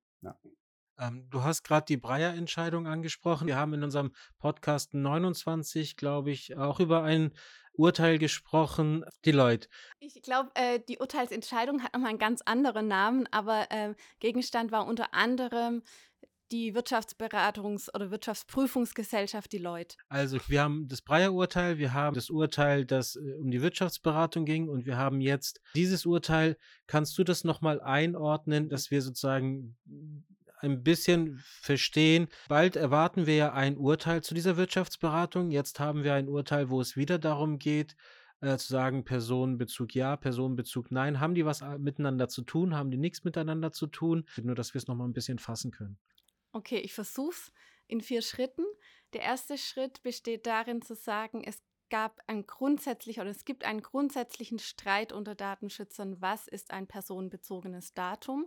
Ähm, 1.01 1.27
du 1.31 1.43
hast 1.43 1.63
gerade 1.63 1.87
die 1.87 1.97
Breyer-Entscheidung 1.97 2.87
angesprochen. 2.87 3.47
Wir 3.47 3.57
haben 3.57 3.73
in 3.75 3.83
unserem 3.83 4.13
Podcast 4.39 4.93
29, 4.93 5.97
glaube 5.97 6.31
ich, 6.31 6.57
auch 6.57 6.79
über 6.79 7.03
ein 7.03 7.33
Urteil 7.73 8.19
gesprochen. 8.19 9.05
Deloitte. 9.25 9.69
Ich 10.01 10.21
glaube, 10.23 10.51
äh, 10.55 10.81
die 10.89 10.99
Urteilsentscheidung 10.99 11.83
hat 11.83 11.95
nochmal 11.95 12.11
einen 12.11 12.19
ganz 12.19 12.43
anderen 12.43 12.89
Namen, 12.89 13.27
aber 13.31 13.71
äh, 13.71 13.95
Gegenstand 14.19 14.73
war 14.73 14.87
unter 14.87 15.15
anderem 15.15 15.83
die 16.53 16.75
Wirtschaftsberatungs- 16.75 17.95
oder 17.95 18.11
Wirtschaftsprüfungsgesellschaft 18.11 19.53
Deloitte. 19.53 19.97
Also 20.09 20.39
wir 20.49 20.63
haben 20.63 20.89
das 20.89 21.01
Breyer-Urteil, 21.01 21.79
wir 21.79 21.95
haben 21.95 22.15
das 22.15 22.29
Urteil, 22.29 22.85
das 22.85 23.17
äh, 23.17 23.37
um 23.41 23.51
die 23.51 23.63
Wirtschaftsberatung 23.63 24.45
ging 24.45 24.69
und 24.69 24.85
wir 24.85 24.97
haben 24.97 25.21
jetzt 25.21 25.61
dieses 25.75 26.05
Urteil. 26.05 26.57
Kannst 26.87 27.17
du 27.17 27.25
das 27.25 27.45
nochmal 27.45 27.81
einordnen, 27.81 28.69
dass 28.69 28.91
wir 28.91 29.01
sozusagen 29.01 29.79
ein 30.61 30.83
bisschen 30.83 31.43
verstehen. 31.61 32.29
Bald 32.49 32.77
erwarten 32.77 33.27
wir 33.27 33.37
ja 33.37 33.53
ein 33.53 33.77
Urteil 33.77 34.23
zu 34.23 34.35
dieser 34.35 34.57
Wirtschaftsberatung. 34.57 35.51
Jetzt 35.51 35.81
haben 35.81 36.05
wir 36.05 36.15
ein 36.15 36.29
Urteil, 36.29 36.71
wo 36.71 36.81
es 36.81 36.97
wieder 36.97 37.19
darum 37.19 37.59
geht, 37.59 37.97
äh, 38.41 38.57
zu 38.57 38.69
sagen, 38.69 39.05
Personenbezug 39.05 39.95
ja, 39.95 40.17
Personenbezug 40.17 40.91
nein. 40.91 41.21
Haben 41.21 41.35
die 41.35 41.45
was 41.45 41.63
äh, 41.63 41.79
miteinander 41.79 42.29
zu 42.29 42.43
tun? 42.43 42.75
Haben 42.75 42.91
die 42.91 42.99
nichts 42.99 43.25
miteinander 43.25 43.73
zu 43.73 43.87
tun? 43.87 44.27
Nur, 44.43 44.55
dass 44.55 44.75
wir 44.75 44.79
es 44.79 44.87
nochmal 44.87 45.09
ein 45.09 45.13
bisschen 45.13 45.39
fassen 45.39 45.71
können. 45.71 45.99
Okay, 46.53 46.79
ich 46.79 46.95
versuche 46.95 47.31
es 47.31 47.53
in 47.87 48.01
vier 48.01 48.23
Schritten. 48.23 48.65
Der 49.13 49.23
erste 49.23 49.59
Schritt 49.59 50.03
besteht 50.03 50.47
darin 50.47 50.83
zu 50.83 50.95
sagen, 50.95 51.43
es 51.45 51.63
gab 51.91 52.21
ein 52.29 52.47
grundsätzlich 52.47 53.21
oder 53.21 53.31
es 53.31 53.45
gibt 53.45 53.65
einen 53.65 53.83
grundsätzlichen 53.83 54.59
Streit 54.59 55.13
unter 55.13 55.35
Datenschützern, 55.35 56.21
was 56.21 56.47
ist 56.47 56.71
ein 56.71 56.87
personenbezogenes 56.87 57.93
Datum? 57.95 58.47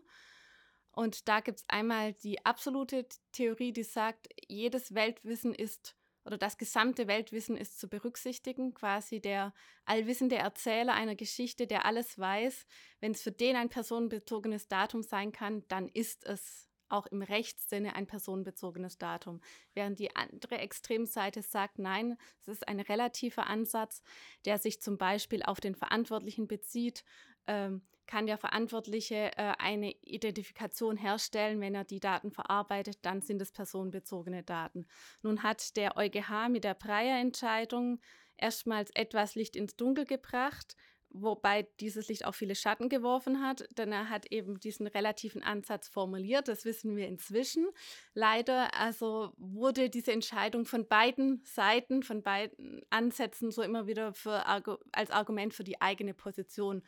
Und 0.93 1.27
da 1.27 1.41
gibt 1.41 1.59
es 1.59 1.65
einmal 1.67 2.13
die 2.13 2.45
absolute 2.45 3.07
Theorie, 3.31 3.73
die 3.73 3.83
sagt, 3.83 4.27
jedes 4.47 4.93
Weltwissen 4.93 5.53
ist 5.53 5.95
oder 6.25 6.37
das 6.37 6.57
gesamte 6.57 7.07
Weltwissen 7.07 7.57
ist 7.57 7.79
zu 7.79 7.89
berücksichtigen, 7.89 8.73
quasi 8.73 9.19
der 9.19 9.53
allwissende 9.85 10.37
Erzähler 10.37 10.93
einer 10.93 11.15
Geschichte, 11.15 11.67
der 11.67 11.85
alles 11.85 12.17
weiß. 12.17 12.65
Wenn 13.01 13.11
es 13.11 13.21
für 13.21 13.31
den 13.31 13.55
ein 13.55 13.69
personenbezogenes 13.69 14.67
Datum 14.69 15.03
sein 15.03 15.33
kann, 15.33 15.67
dann 15.67 15.89
ist 15.89 16.25
es 16.25 16.69
auch 16.89 17.07
im 17.07 17.23
Rechtssinne 17.23 17.95
ein 17.95 18.05
personenbezogenes 18.05 18.97
Datum. 18.99 19.41
Während 19.73 19.99
die 19.99 20.15
andere 20.15 20.59
Extremseite 20.59 21.41
sagt, 21.41 21.79
nein, 21.79 22.17
es 22.41 22.49
ist 22.49 22.67
ein 22.67 22.79
relativer 22.79 23.47
Ansatz, 23.47 24.03
der 24.45 24.59
sich 24.59 24.79
zum 24.79 24.97
Beispiel 24.97 25.41
auf 25.43 25.59
den 25.59 25.75
Verantwortlichen 25.75 26.47
bezieht. 26.47 27.03
Ähm, 27.47 27.81
kann 28.05 28.27
der 28.27 28.37
Verantwortliche 28.37 29.31
äh, 29.37 29.53
eine 29.57 29.91
Identifikation 30.01 30.97
herstellen, 30.97 31.61
wenn 31.61 31.75
er 31.75 31.83
die 31.83 31.99
Daten 31.99 32.31
verarbeitet, 32.31 32.99
dann 33.01 33.21
sind 33.21 33.41
es 33.41 33.51
personenbezogene 33.51 34.43
Daten. 34.43 34.85
Nun 35.21 35.43
hat 35.43 35.75
der 35.77 35.97
EuGH 35.97 36.49
mit 36.49 36.63
der 36.63 36.73
Breyer-Entscheidung 36.73 37.99
erstmals 38.37 38.91
etwas 38.93 39.35
Licht 39.35 39.55
ins 39.55 39.75
Dunkel 39.75 40.05
gebracht, 40.05 40.75
wobei 41.09 41.67
dieses 41.79 42.07
Licht 42.07 42.25
auch 42.25 42.33
viele 42.33 42.55
Schatten 42.55 42.89
geworfen 42.89 43.41
hat, 43.41 43.67
denn 43.77 43.91
er 43.91 44.09
hat 44.09 44.25
eben 44.31 44.59
diesen 44.59 44.87
relativen 44.87 45.43
Ansatz 45.43 45.87
formuliert, 45.87 46.47
das 46.47 46.65
wissen 46.65 46.95
wir 46.95 47.07
inzwischen. 47.07 47.67
Leider 48.15 48.73
also 48.77 49.31
wurde 49.37 49.89
diese 49.89 50.11
Entscheidung 50.11 50.65
von 50.65 50.87
beiden 50.87 51.41
Seiten, 51.45 52.01
von 52.01 52.23
beiden 52.23 52.81
Ansätzen 52.89 53.51
so 53.51 53.61
immer 53.61 53.85
wieder 53.85 54.13
für, 54.13 54.45
als 54.91 55.11
Argument 55.11 55.53
für 55.53 55.63
die 55.63 55.81
eigene 55.81 56.15
Position 56.15 56.81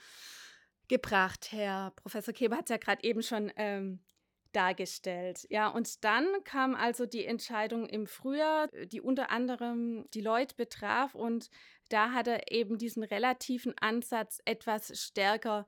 gebracht. 0.87 1.51
Herr 1.51 1.91
Professor 1.91 2.33
Keber 2.33 2.57
hat 2.57 2.65
es 2.65 2.69
ja 2.69 2.77
gerade 2.77 3.03
eben 3.03 3.21
schon 3.21 3.51
ähm, 3.55 3.99
dargestellt. 4.55 5.45
Ja, 5.49 5.67
und 5.67 6.03
dann 6.03 6.25
kam 6.43 6.75
also 6.75 7.05
die 7.05 7.25
Entscheidung 7.25 7.87
im 7.87 8.07
Frühjahr, 8.07 8.67
die 8.67 9.01
unter 9.01 9.29
anderem 9.29 10.05
die 10.13 10.21
Leute 10.21 10.55
betraf 10.55 11.13
und 11.15 11.49
da 11.89 12.11
hat 12.11 12.27
er 12.27 12.51
eben 12.51 12.77
diesen 12.77 13.03
relativen 13.03 13.77
Ansatz 13.79 14.39
etwas 14.45 14.91
stärker 14.99 15.67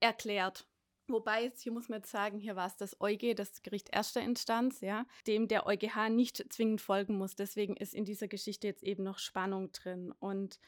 erklärt. 0.00 0.66
Wobei, 1.08 1.42
jetzt 1.42 1.62
hier 1.62 1.72
muss 1.72 1.88
man 1.88 2.00
jetzt 2.00 2.12
sagen, 2.12 2.38
hier 2.38 2.54
war 2.54 2.66
es 2.66 2.76
das 2.76 3.00
EuG, 3.00 3.34
das 3.34 3.62
Gericht 3.62 3.88
erster 3.90 4.20
Instanz, 4.20 4.80
ja, 4.80 5.06
dem 5.26 5.48
der 5.48 5.66
EuGH 5.66 6.08
nicht 6.08 6.52
zwingend 6.52 6.80
folgen 6.80 7.18
muss. 7.18 7.34
Deswegen 7.34 7.76
ist 7.76 7.94
in 7.94 8.04
dieser 8.04 8.28
Geschichte 8.28 8.68
jetzt 8.68 8.84
eben 8.84 9.02
noch 9.02 9.18
Spannung 9.18 9.72
drin. 9.72 10.12
Und 10.20 10.60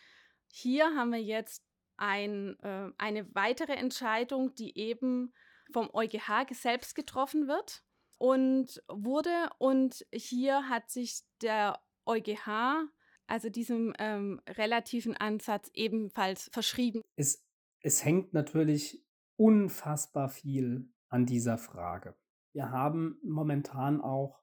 hier 0.48 0.96
haben 0.96 1.12
wir 1.12 1.22
jetzt 1.22 1.62
ein, 1.96 2.58
äh, 2.60 2.90
eine 2.98 3.34
weitere 3.34 3.74
Entscheidung, 3.74 4.54
die 4.54 4.76
eben 4.78 5.32
vom 5.72 5.90
EuGH 5.92 6.52
selbst 6.52 6.94
getroffen 6.94 7.48
wird 7.48 7.82
und 8.18 8.82
wurde. 8.88 9.50
Und 9.58 10.06
hier 10.12 10.68
hat 10.68 10.90
sich 10.90 11.22
der 11.40 11.80
EuGH, 12.06 12.88
also 13.26 13.48
diesem 13.48 13.94
ähm, 13.98 14.40
relativen 14.48 15.16
Ansatz, 15.16 15.70
ebenfalls 15.74 16.50
verschrieben. 16.52 17.02
Es, 17.16 17.44
es 17.80 18.04
hängt 18.04 18.34
natürlich 18.34 19.04
unfassbar 19.36 20.28
viel 20.28 20.88
an 21.08 21.26
dieser 21.26 21.58
Frage. 21.58 22.16
Wir 22.52 22.70
haben 22.70 23.18
momentan 23.22 24.00
auch 24.00 24.42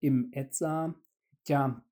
im 0.00 0.30
ETSA 0.32 0.94
ja 1.48 1.82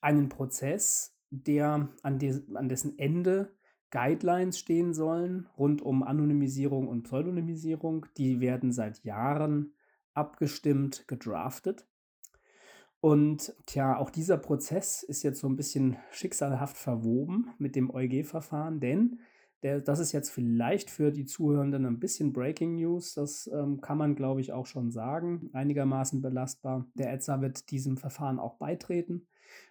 einen 0.00 0.28
Prozess, 0.28 1.16
der 1.30 1.88
an, 2.02 2.18
des, 2.18 2.42
an 2.54 2.68
dessen 2.68 2.98
Ende 2.98 3.56
Guidelines 3.90 4.58
stehen 4.58 4.94
sollen 4.94 5.48
rund 5.58 5.82
um 5.82 6.02
Anonymisierung 6.02 6.88
und 6.88 7.02
Pseudonymisierung. 7.04 8.06
Die 8.16 8.40
werden 8.40 8.72
seit 8.72 9.04
Jahren 9.04 9.74
abgestimmt, 10.14 11.06
gedraftet. 11.08 11.86
Und 13.00 13.54
tja, 13.66 13.96
auch 13.96 14.10
dieser 14.10 14.36
Prozess 14.36 15.02
ist 15.02 15.22
jetzt 15.22 15.40
so 15.40 15.48
ein 15.48 15.56
bisschen 15.56 15.96
schicksalhaft 16.10 16.76
verwoben 16.76 17.50
mit 17.58 17.74
dem 17.74 17.90
EuG-Verfahren, 17.90 18.78
denn 18.78 19.20
der, 19.62 19.80
das 19.80 19.98
ist 19.98 20.12
jetzt 20.12 20.30
vielleicht 20.30 20.90
für 20.90 21.10
die 21.10 21.26
Zuhörenden 21.26 21.84
ein 21.84 21.98
bisschen 22.00 22.32
Breaking 22.32 22.76
News. 22.76 23.14
Das 23.14 23.48
ähm, 23.52 23.80
kann 23.80 23.98
man, 23.98 24.14
glaube 24.14 24.40
ich, 24.40 24.52
auch 24.52 24.66
schon 24.66 24.90
sagen. 24.90 25.50
Einigermaßen 25.52 26.22
belastbar. 26.22 26.86
Der 26.94 27.12
ETSA 27.12 27.42
wird 27.42 27.70
diesem 27.70 27.98
Verfahren 27.98 28.38
auch 28.38 28.56
beitreten. 28.56 29.26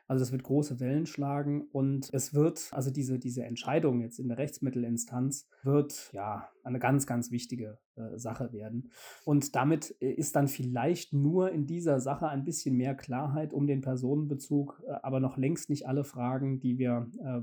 Also 0.07 0.23
das 0.23 0.31
wird 0.31 0.43
große 0.43 0.79
Wellen 0.79 1.05
schlagen 1.05 1.67
und 1.71 2.09
es 2.13 2.33
wird, 2.33 2.69
also 2.71 2.89
diese, 2.89 3.19
diese 3.19 3.43
Entscheidung 3.43 4.01
jetzt 4.01 4.19
in 4.19 4.27
der 4.27 4.39
Rechtsmittelinstanz 4.39 5.47
wird 5.61 6.09
ja 6.13 6.49
eine 6.63 6.79
ganz, 6.79 7.05
ganz 7.05 7.29
wichtige 7.29 7.77
äh, 7.95 8.17
Sache 8.17 8.51
werden. 8.51 8.89
Und 9.23 9.55
damit 9.55 9.95
äh, 10.01 10.11
ist 10.11 10.35
dann 10.35 10.47
vielleicht 10.47 11.13
nur 11.13 11.51
in 11.51 11.67
dieser 11.67 11.99
Sache 11.99 12.27
ein 12.27 12.43
bisschen 12.43 12.75
mehr 12.75 12.95
Klarheit 12.95 13.53
um 13.53 13.67
den 13.67 13.81
Personenbezug, 13.81 14.81
äh, 14.87 14.93
aber 15.03 15.19
noch 15.19 15.37
längst 15.37 15.69
nicht 15.69 15.87
alle 15.87 16.03
Fragen, 16.03 16.59
die 16.59 16.79
wir 16.79 17.11
äh, 17.23 17.41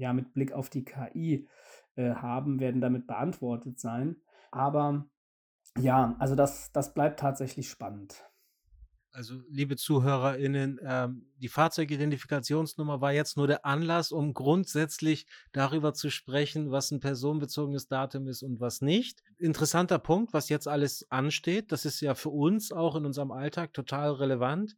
ja 0.00 0.12
mit 0.12 0.32
Blick 0.32 0.52
auf 0.52 0.70
die 0.70 0.84
KI 0.84 1.48
äh, 1.96 2.10
haben, 2.14 2.60
werden 2.60 2.80
damit 2.80 3.08
beantwortet 3.08 3.80
sein. 3.80 4.16
Aber 4.52 5.08
ja, 5.78 6.14
also 6.18 6.36
das, 6.36 6.70
das 6.72 6.94
bleibt 6.94 7.18
tatsächlich 7.18 7.68
spannend. 7.68 8.24
Also, 9.16 9.40
liebe 9.48 9.76
ZuhörerInnen, 9.76 10.78
ähm, 10.84 11.24
die 11.38 11.48
Fahrzeugidentifikationsnummer 11.48 13.00
war 13.00 13.14
jetzt 13.14 13.38
nur 13.38 13.46
der 13.46 13.64
Anlass, 13.64 14.12
um 14.12 14.34
grundsätzlich 14.34 15.26
darüber 15.52 15.94
zu 15.94 16.10
sprechen, 16.10 16.70
was 16.70 16.90
ein 16.90 17.00
personenbezogenes 17.00 17.88
Datum 17.88 18.28
ist 18.28 18.42
und 18.42 18.60
was 18.60 18.82
nicht. 18.82 19.22
Interessanter 19.38 19.98
Punkt, 19.98 20.34
was 20.34 20.50
jetzt 20.50 20.68
alles 20.68 21.10
ansteht. 21.10 21.72
Das 21.72 21.86
ist 21.86 22.02
ja 22.02 22.14
für 22.14 22.28
uns 22.28 22.72
auch 22.72 22.94
in 22.94 23.06
unserem 23.06 23.30
Alltag 23.30 23.72
total 23.72 24.12
relevant. 24.12 24.76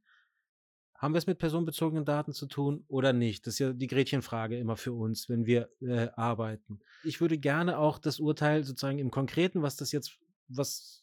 Haben 0.95 1.15
wir 1.15 1.19
es 1.19 1.27
mit 1.27 1.41
personenbezogenen 1.41 2.05
Daten 2.05 2.33
zu 2.33 2.47
tun 2.47 2.85
oder 2.87 3.13
nicht? 3.13 3.45
Das 3.45 3.55
ist 3.55 3.59
ja 3.59 3.73
die 3.73 3.89
Gretchenfrage 3.89 4.57
immer 4.57 4.77
für 4.77 4.93
uns, 4.93 5.29
wenn 5.29 5.47
wir 5.47 5.69
äh, 5.81 6.11
arbeiten. 6.15 6.79
Ich 7.03 7.21
würde 7.21 7.39
gerne 7.39 7.77
auch 7.77 7.99
das 7.99 8.21
Urteil 8.21 8.63
sozusagen 8.63 9.01
im 9.01 9.11
Konkreten, 9.11 9.63
was 9.63 9.75
das 9.75 9.91
jetzt, 9.91 10.17
was 10.47 10.98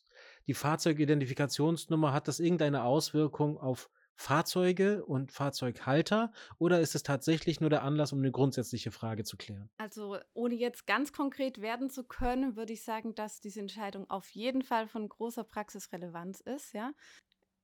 die 0.47 0.53
Fahrzeugidentifikationsnummer, 0.53 2.13
hat 2.13 2.27
das 2.27 2.39
irgendeine 2.39 2.83
Auswirkung 2.83 3.57
auf 3.57 3.89
Fahrzeuge 4.15 5.05
und 5.05 5.31
Fahrzeughalter 5.31 6.31
oder 6.57 6.79
ist 6.79 6.95
es 6.95 7.03
tatsächlich 7.03 7.59
nur 7.59 7.69
der 7.69 7.83
Anlass, 7.83 8.13
um 8.13 8.19
eine 8.19 8.31
grundsätzliche 8.31 8.91
Frage 8.91 9.23
zu 9.23 9.35
klären? 9.37 9.69
Also 9.77 10.17
ohne 10.33 10.55
jetzt 10.55 10.87
ganz 10.87 11.11
konkret 11.11 11.61
werden 11.61 11.89
zu 11.89 12.03
können, 12.05 12.55
würde 12.55 12.73
ich 12.73 12.83
sagen, 12.83 13.13
dass 13.13 13.41
diese 13.41 13.59
Entscheidung 13.59 14.09
auf 14.09 14.29
jeden 14.29 14.61
Fall 14.61 14.87
von 14.87 15.09
großer 15.09 15.43
Praxisrelevanz 15.43 16.39
ist. 16.39 16.73
Ja? 16.73 16.93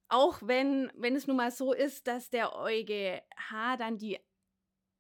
Auch 0.10 0.39
wenn, 0.41 0.91
wenn 0.96 1.15
es 1.15 1.26
nun 1.26 1.38
mal 1.38 1.52
so 1.52 1.72
ist, 1.72 2.08
dass 2.08 2.30
der 2.30 2.54
EuGH 2.54 3.78
dann 3.78 3.98
die, 3.98 4.20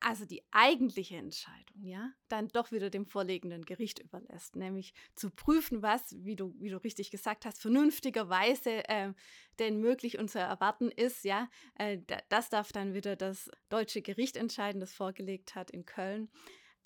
also 0.01 0.25
die 0.25 0.43
eigentliche 0.51 1.15
Entscheidung, 1.15 1.83
ja, 1.83 2.11
dann 2.27 2.47
doch 2.49 2.71
wieder 2.71 2.89
dem 2.89 3.05
vorliegenden 3.05 3.63
Gericht 3.63 3.99
überlässt, 3.99 4.55
nämlich 4.55 4.93
zu 5.15 5.29
prüfen, 5.29 5.81
was, 5.81 6.15
wie 6.25 6.35
du, 6.35 6.55
wie 6.59 6.69
du 6.69 6.77
richtig 6.77 7.11
gesagt 7.11 7.45
hast, 7.45 7.61
vernünftigerweise 7.61 8.87
äh, 8.89 9.13
denn 9.59 9.79
möglich 9.79 10.17
und 10.17 10.29
zu 10.29 10.39
erwarten 10.39 10.89
ist, 10.89 11.23
ja, 11.23 11.49
äh, 11.75 11.99
das 12.29 12.49
darf 12.49 12.71
dann 12.71 12.93
wieder 12.93 13.15
das 13.15 13.49
deutsche 13.69 14.01
Gericht 14.01 14.37
entscheiden, 14.37 14.81
das 14.81 14.93
vorgelegt 14.93 15.55
hat 15.55 15.71
in 15.71 15.85
Köln. 15.85 16.29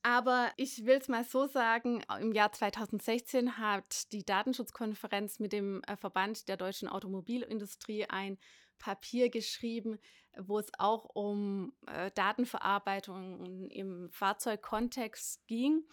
Aber 0.03 0.51
ich 0.55 0.85
will 0.85 0.97
es 0.97 1.07
mal 1.07 1.23
so 1.23 1.47
sagen, 1.47 2.03
im 2.19 2.31
Jahr 2.31 2.51
2016 2.51 3.57
hat 3.57 4.11
die 4.11 4.23
Datenschutzkonferenz 4.23 5.39
mit 5.39 5.51
dem 5.51 5.81
äh, 5.87 5.95
Verband 5.97 6.47
der 6.47 6.57
deutschen 6.57 6.87
Automobilindustrie 6.87 8.05
ein 8.07 8.37
Papier 8.77 9.29
geschrieben, 9.29 9.99
wo 10.37 10.59
es 10.59 10.71
auch 10.77 11.05
um 11.13 11.73
äh, 11.87 12.11
Datenverarbeitung 12.11 13.69
im 13.69 14.09
Fahrzeugkontext 14.11 15.47
ging. 15.47 15.83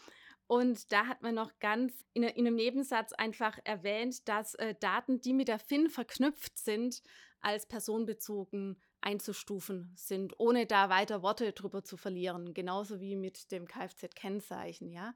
Und 0.46 0.92
da 0.92 1.06
hat 1.06 1.22
man 1.22 1.34
noch 1.34 1.58
ganz 1.60 2.04
in, 2.12 2.24
in 2.24 2.46
einem 2.46 2.56
Nebensatz 2.56 3.12
einfach 3.12 3.58
erwähnt, 3.64 4.28
dass 4.28 4.54
äh, 4.56 4.74
Daten, 4.78 5.20
die 5.20 5.32
mit 5.32 5.48
der 5.48 5.58
FIN 5.58 5.88
verknüpft 5.88 6.58
sind, 6.58 7.02
als 7.40 7.66
personenbezogen 7.66 8.80
einzustufen 9.00 9.92
sind, 9.96 10.38
ohne 10.38 10.66
da 10.66 10.88
weiter 10.88 11.22
Worte 11.22 11.52
drüber 11.52 11.82
zu 11.82 11.96
verlieren, 11.96 12.54
genauso 12.54 13.00
wie 13.00 13.16
mit 13.16 13.50
dem 13.50 13.66
Kfz-Kennzeichen, 13.66 14.90
ja. 14.90 15.14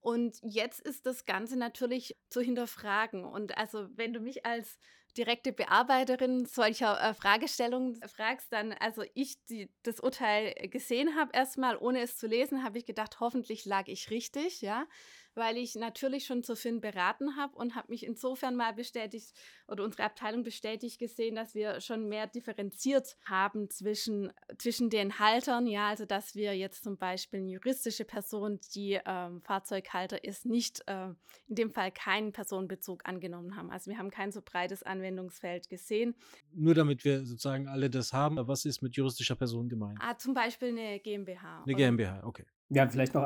Und 0.00 0.36
jetzt 0.42 0.80
ist 0.80 1.06
das 1.06 1.24
Ganze 1.24 1.56
natürlich 1.56 2.14
zu 2.28 2.42
hinterfragen. 2.42 3.24
Und 3.24 3.56
also, 3.56 3.88
wenn 3.96 4.12
du 4.12 4.20
mich 4.20 4.44
als 4.44 4.78
direkte 5.16 5.52
Bearbeiterin 5.52 6.46
solcher 6.46 7.00
äh, 7.00 7.14
Fragestellungen 7.14 8.00
fragst, 8.08 8.52
dann, 8.52 8.72
also 8.74 9.02
ich 9.14 9.44
die, 9.46 9.70
das 9.82 10.00
Urteil 10.00 10.54
gesehen 10.68 11.16
habe 11.16 11.30
erstmal, 11.32 11.76
ohne 11.76 12.00
es 12.00 12.16
zu 12.16 12.26
lesen, 12.26 12.64
habe 12.64 12.78
ich 12.78 12.86
gedacht, 12.86 13.20
hoffentlich 13.20 13.64
lag 13.64 13.88
ich 13.88 14.10
richtig, 14.10 14.60
ja 14.60 14.86
weil 15.34 15.56
ich 15.56 15.74
natürlich 15.74 16.26
schon 16.26 16.42
zu 16.42 16.56
Finn 16.56 16.80
beraten 16.80 17.36
habe 17.36 17.56
und 17.56 17.74
habe 17.74 17.90
mich 17.90 18.04
insofern 18.04 18.56
mal 18.56 18.72
bestätigt 18.72 19.32
oder 19.68 19.84
unsere 19.84 20.04
Abteilung 20.04 20.42
bestätigt 20.42 20.98
gesehen, 20.98 21.36
dass 21.36 21.54
wir 21.54 21.80
schon 21.80 22.08
mehr 22.08 22.26
differenziert 22.26 23.16
haben 23.24 23.70
zwischen, 23.70 24.32
zwischen 24.58 24.90
den 24.90 25.18
Haltern. 25.18 25.66
Ja, 25.66 25.88
also 25.88 26.06
dass 26.06 26.34
wir 26.34 26.56
jetzt 26.56 26.84
zum 26.84 26.96
Beispiel 26.96 27.40
eine 27.40 27.50
juristische 27.50 28.04
Person, 28.04 28.60
die 28.74 29.00
ähm, 29.04 29.40
Fahrzeughalter 29.42 30.24
ist, 30.24 30.46
nicht 30.46 30.82
äh, 30.86 31.08
in 31.48 31.54
dem 31.54 31.70
Fall 31.70 31.90
keinen 31.90 32.32
Personenbezug 32.32 33.06
angenommen 33.06 33.56
haben. 33.56 33.70
Also 33.70 33.90
wir 33.90 33.98
haben 33.98 34.10
kein 34.10 34.32
so 34.32 34.42
breites 34.42 34.82
Anwendungsfeld 34.82 35.68
gesehen. 35.68 36.14
Nur 36.52 36.74
damit 36.74 37.04
wir 37.04 37.24
sozusagen 37.24 37.68
alle 37.68 37.90
das 37.90 38.12
haben, 38.12 38.36
was 38.46 38.64
ist 38.64 38.82
mit 38.82 38.96
juristischer 38.96 39.36
Person 39.36 39.68
gemeint? 39.68 39.98
Ah, 40.00 40.16
zum 40.16 40.34
Beispiel 40.34 40.68
eine 40.68 41.00
GmbH. 41.00 41.62
Eine 41.64 41.74
GmbH, 41.74 42.22
okay. 42.24 42.44
Ja, 42.70 42.88
vielleicht 42.88 43.14
noch, 43.14 43.24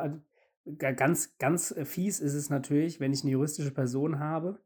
ganz, 0.76 1.36
ganz 1.38 1.70
äh, 1.70 1.84
fies 1.84 2.20
ist 2.20 2.34
es 2.34 2.50
natürlich, 2.50 3.00
wenn 3.00 3.12
ich 3.12 3.22
eine 3.22 3.32
juristische 3.32 3.70
Person 3.70 4.18
habe, 4.18 4.60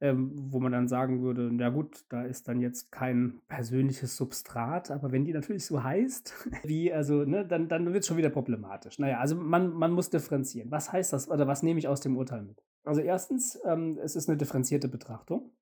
ähm, 0.00 0.32
wo 0.34 0.60
man 0.60 0.72
dann 0.72 0.88
sagen 0.88 1.22
würde, 1.22 1.50
na 1.52 1.70
gut, 1.70 2.04
da 2.08 2.24
ist 2.24 2.48
dann 2.48 2.60
jetzt 2.60 2.90
kein 2.90 3.40
persönliches 3.48 4.16
Substrat, 4.16 4.90
aber 4.90 5.12
wenn 5.12 5.24
die 5.24 5.32
natürlich 5.32 5.64
so 5.64 5.82
heißt, 5.82 6.48
wie, 6.64 6.92
also, 6.92 7.24
ne, 7.24 7.46
dann, 7.46 7.68
dann 7.68 7.86
wird 7.86 8.02
es 8.02 8.06
schon 8.06 8.16
wieder 8.16 8.30
problematisch. 8.30 8.98
Naja, 8.98 9.18
also 9.18 9.36
man, 9.36 9.72
man 9.72 9.92
muss 9.92 10.10
differenzieren. 10.10 10.70
Was 10.70 10.92
heißt 10.92 11.12
das 11.12 11.30
oder 11.30 11.46
was 11.46 11.62
nehme 11.62 11.78
ich 11.78 11.88
aus 11.88 12.00
dem 12.00 12.16
Urteil 12.16 12.42
mit? 12.42 12.62
Also 12.84 13.00
erstens, 13.00 13.58
ähm, 13.64 13.98
es 14.02 14.16
ist 14.16 14.28
eine 14.28 14.36
differenzierte 14.36 14.88
Betrachtung 14.88 15.52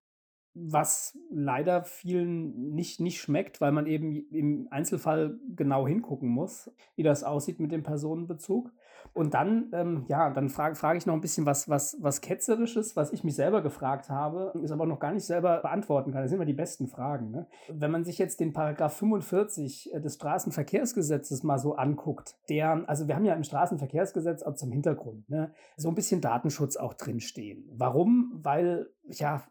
was 0.54 1.18
leider 1.30 1.84
vielen 1.84 2.74
nicht, 2.74 3.00
nicht 3.00 3.20
schmeckt, 3.20 3.60
weil 3.60 3.72
man 3.72 3.86
eben 3.86 4.26
im 4.30 4.68
Einzelfall 4.70 5.38
genau 5.54 5.86
hingucken 5.86 6.28
muss, 6.28 6.70
wie 6.94 7.02
das 7.02 7.24
aussieht 7.24 7.60
mit 7.60 7.72
dem 7.72 7.82
Personenbezug. 7.82 8.72
Und 9.14 9.34
dann, 9.34 9.70
ähm, 9.72 10.04
ja, 10.08 10.30
dann 10.30 10.48
frage 10.48 10.74
frag 10.74 10.96
ich 10.96 11.06
noch 11.06 11.14
ein 11.14 11.20
bisschen 11.20 11.44
was, 11.44 11.68
was, 11.68 11.96
was 12.00 12.20
Ketzerisches, 12.20 12.96
was 12.96 13.12
ich 13.12 13.24
mich 13.24 13.34
selber 13.34 13.62
gefragt 13.62 14.08
habe, 14.08 14.52
ist 14.62 14.70
aber 14.70 14.86
noch 14.86 15.00
gar 15.00 15.12
nicht 15.12 15.24
selber 15.24 15.60
beantworten 15.60 16.12
kann. 16.12 16.22
Das 16.22 16.30
sind 16.30 16.36
immer 16.36 16.46
die 16.46 16.54
besten 16.54 16.86
Fragen. 16.86 17.30
Ne? 17.30 17.46
Wenn 17.68 17.90
man 17.90 18.04
sich 18.04 18.18
jetzt 18.18 18.40
den 18.40 18.52
Paragraph 18.52 18.96
45 18.96 19.92
äh, 19.92 20.00
des 20.00 20.14
Straßenverkehrsgesetzes 20.14 21.42
mal 21.42 21.58
so 21.58 21.74
anguckt, 21.76 22.36
der, 22.48 22.84
also 22.88 23.06
wir 23.08 23.16
haben 23.16 23.24
ja 23.24 23.34
im 23.34 23.44
Straßenverkehrsgesetz 23.44 24.42
auch 24.42 24.54
zum 24.54 24.72
Hintergrund, 24.72 25.28
ne, 25.28 25.52
so 25.76 25.88
ein 25.88 25.94
bisschen 25.94 26.20
Datenschutz 26.20 26.76
auch 26.76 26.94
drinstehen. 26.94 27.68
Warum? 27.74 28.32
Weil, 28.42 28.88
ja, 29.08 29.42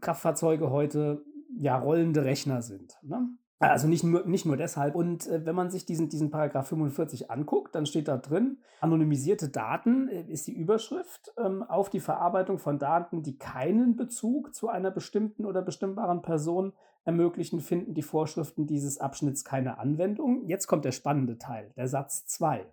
Kraftfahrzeuge 0.00 0.70
heute 0.70 1.24
ja 1.56 1.78
rollende 1.78 2.24
Rechner 2.24 2.62
sind. 2.62 2.98
Ne? 3.02 3.28
Also 3.60 3.88
nicht 3.88 4.04
nur, 4.04 4.24
nicht 4.24 4.46
nur 4.46 4.56
deshalb. 4.56 4.94
Und 4.94 5.26
äh, 5.26 5.44
wenn 5.44 5.54
man 5.54 5.70
sich 5.70 5.84
diesen, 5.84 6.08
diesen 6.08 6.30
Paragraph 6.30 6.68
45 6.68 7.30
anguckt, 7.30 7.74
dann 7.74 7.86
steht 7.86 8.06
da 8.06 8.16
drin, 8.16 8.58
anonymisierte 8.80 9.48
Daten 9.48 10.08
äh, 10.08 10.22
ist 10.28 10.46
die 10.46 10.56
Überschrift 10.56 11.32
ähm, 11.36 11.64
auf 11.64 11.90
die 11.90 11.98
Verarbeitung 11.98 12.58
von 12.58 12.78
Daten, 12.78 13.22
die 13.22 13.36
keinen 13.36 13.96
Bezug 13.96 14.54
zu 14.54 14.68
einer 14.68 14.92
bestimmten 14.92 15.44
oder 15.44 15.62
bestimmbaren 15.62 16.22
Person 16.22 16.72
ermöglichen, 17.04 17.60
finden 17.60 17.94
die 17.94 18.02
Vorschriften 18.02 18.66
dieses 18.66 18.98
Abschnitts 18.98 19.44
keine 19.44 19.78
Anwendung. 19.78 20.44
Jetzt 20.46 20.68
kommt 20.68 20.84
der 20.84 20.92
spannende 20.92 21.38
Teil, 21.38 21.72
der 21.76 21.88
Satz 21.88 22.26
2. 22.26 22.64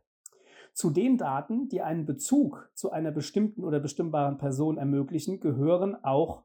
Zu 0.74 0.90
den 0.92 1.18
Daten, 1.18 1.70
die 1.70 1.82
einen 1.82 2.06
Bezug 2.06 2.70
zu 2.76 2.92
einer 2.92 3.12
bestimmten 3.12 3.64
oder 3.64 3.80
bestimmbaren 3.80 4.38
Person 4.38 4.78
ermöglichen, 4.78 5.40
gehören 5.40 5.96
auch 6.04 6.44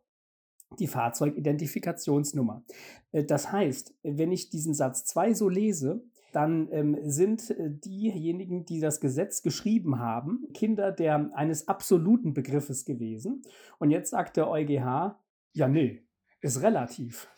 die 0.78 0.86
Fahrzeugidentifikationsnummer. 0.86 2.64
Äh, 3.12 3.24
das 3.24 3.52
heißt, 3.52 3.94
wenn 4.02 4.32
ich 4.32 4.50
diesen 4.50 4.74
Satz 4.74 5.04
2 5.04 5.34
so 5.34 5.48
lese, 5.48 6.02
dann 6.32 6.68
ähm, 6.70 6.96
sind 7.02 7.50
äh, 7.50 7.70
diejenigen, 7.70 8.64
die 8.64 8.80
das 8.80 9.00
Gesetz 9.00 9.42
geschrieben 9.42 9.98
haben, 9.98 10.46
Kinder 10.54 10.92
der, 10.92 11.30
eines 11.34 11.68
absoluten 11.68 12.34
Begriffes 12.34 12.84
gewesen. 12.84 13.42
Und 13.78 13.90
jetzt 13.90 14.10
sagt 14.10 14.36
der 14.36 14.48
EuGH, 14.48 15.16
ja, 15.52 15.68
nee, 15.68 16.04
ist 16.40 16.62
relativ. 16.62 17.28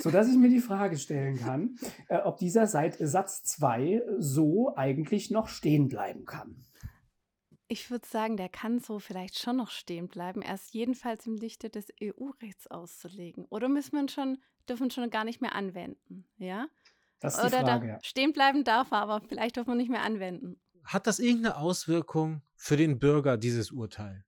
Sodass 0.00 0.28
ich 0.28 0.36
mir 0.36 0.50
die 0.50 0.60
Frage 0.60 0.98
stellen 0.98 1.38
kann, 1.38 1.76
äh, 2.08 2.18
ob 2.18 2.38
dieser 2.38 2.66
Seit 2.66 2.96
Satz 2.98 3.44
2 3.44 4.02
so 4.18 4.74
eigentlich 4.76 5.30
noch 5.30 5.48
stehen 5.48 5.88
bleiben 5.88 6.24
kann. 6.24 6.56
Ich 7.72 7.88
würde 7.88 8.04
sagen, 8.04 8.36
der 8.36 8.48
kann 8.48 8.80
so 8.80 8.98
vielleicht 8.98 9.38
schon 9.38 9.56
noch 9.56 9.70
stehen 9.70 10.08
bleiben, 10.08 10.42
erst 10.42 10.74
jedenfalls 10.74 11.24
im 11.28 11.36
Lichte 11.36 11.70
des 11.70 11.86
EU-Rechts 12.02 12.66
auszulegen. 12.66 13.44
Oder 13.44 13.68
müssen 13.68 13.92
wir 13.92 14.08
schon, 14.08 14.38
dürfen 14.68 14.86
wir 14.86 14.90
schon 14.90 15.08
gar 15.08 15.22
nicht 15.22 15.40
mehr 15.40 15.54
anwenden, 15.54 16.26
ja? 16.36 16.66
Das 17.20 17.36
ist 17.36 17.42
die 17.42 17.46
Oder 17.46 17.60
Frage, 17.60 17.86
ja. 17.86 17.98
stehen 18.02 18.32
bleiben 18.32 18.64
darf 18.64 18.90
er, 18.90 18.98
aber 18.98 19.20
vielleicht 19.20 19.54
dürfen 19.54 19.70
wir 19.70 19.76
nicht 19.76 19.88
mehr 19.88 20.02
anwenden. 20.02 20.60
Hat 20.82 21.06
das 21.06 21.20
irgendeine 21.20 21.58
Auswirkung 21.58 22.42
für 22.56 22.76
den 22.76 22.98
Bürger, 22.98 23.36
dieses 23.36 23.70
Urteil? 23.70 24.24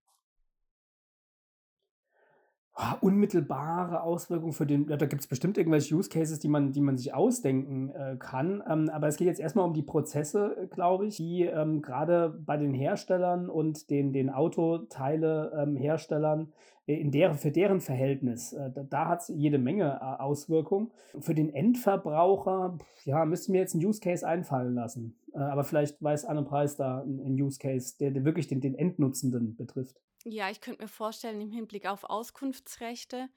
Ah, 2.74 2.96
unmittelbare 3.02 4.02
Auswirkungen 4.02 4.54
für 4.54 4.64
den, 4.64 4.88
ja, 4.88 4.96
da 4.96 5.04
gibt 5.04 5.20
es 5.20 5.26
bestimmt 5.26 5.58
irgendwelche 5.58 5.94
Use 5.94 6.08
Cases, 6.08 6.38
die 6.38 6.48
man, 6.48 6.72
die 6.72 6.80
man 6.80 6.96
sich 6.96 7.12
ausdenken 7.12 7.90
äh, 7.90 8.16
kann. 8.18 8.62
Ähm, 8.66 8.88
aber 8.88 9.08
es 9.08 9.18
geht 9.18 9.26
jetzt 9.26 9.40
erstmal 9.40 9.66
um 9.66 9.74
die 9.74 9.82
Prozesse, 9.82 10.56
äh, 10.56 10.68
glaube 10.68 11.06
ich, 11.06 11.16
die 11.16 11.42
ähm, 11.42 11.82
gerade 11.82 12.30
bei 12.30 12.56
den 12.56 12.72
Herstellern 12.72 13.50
und 13.50 13.90
den, 13.90 14.14
den 14.14 14.30
Autoteile-Herstellern 14.30 16.50
äh, 16.86 16.94
in 16.94 17.12
für 17.36 17.50
deren 17.50 17.82
Verhältnis, 17.82 18.54
äh, 18.54 18.70
da, 18.70 18.84
da 18.84 19.08
hat 19.08 19.20
es 19.20 19.28
jede 19.28 19.58
Menge 19.58 20.00
äh, 20.00 20.22
Auswirkungen. 20.22 20.92
Für 21.20 21.34
den 21.34 21.54
Endverbraucher, 21.54 22.78
ja, 23.04 23.26
müsste 23.26 23.52
mir 23.52 23.58
jetzt 23.58 23.74
ein 23.74 23.84
Use 23.84 24.00
Case 24.00 24.26
einfallen 24.26 24.74
lassen. 24.74 25.18
Äh, 25.34 25.40
aber 25.40 25.64
vielleicht 25.64 26.02
weiß 26.02 26.24
Anne 26.24 26.42
Preis 26.42 26.76
da 26.76 27.02
einen 27.02 27.38
Use 27.40 27.58
Case, 27.58 27.96
der, 28.00 28.12
der 28.12 28.24
wirklich 28.24 28.48
den, 28.48 28.62
den 28.62 28.74
Endnutzenden 28.74 29.56
betrifft. 29.56 30.00
Ja, 30.24 30.50
ich 30.50 30.60
könnte 30.60 30.82
mir 30.82 30.88
vorstellen, 30.88 31.40
im 31.40 31.50
Hinblick 31.50 31.86
auf 31.86 32.04
Auskunftsrechte. 32.04 33.28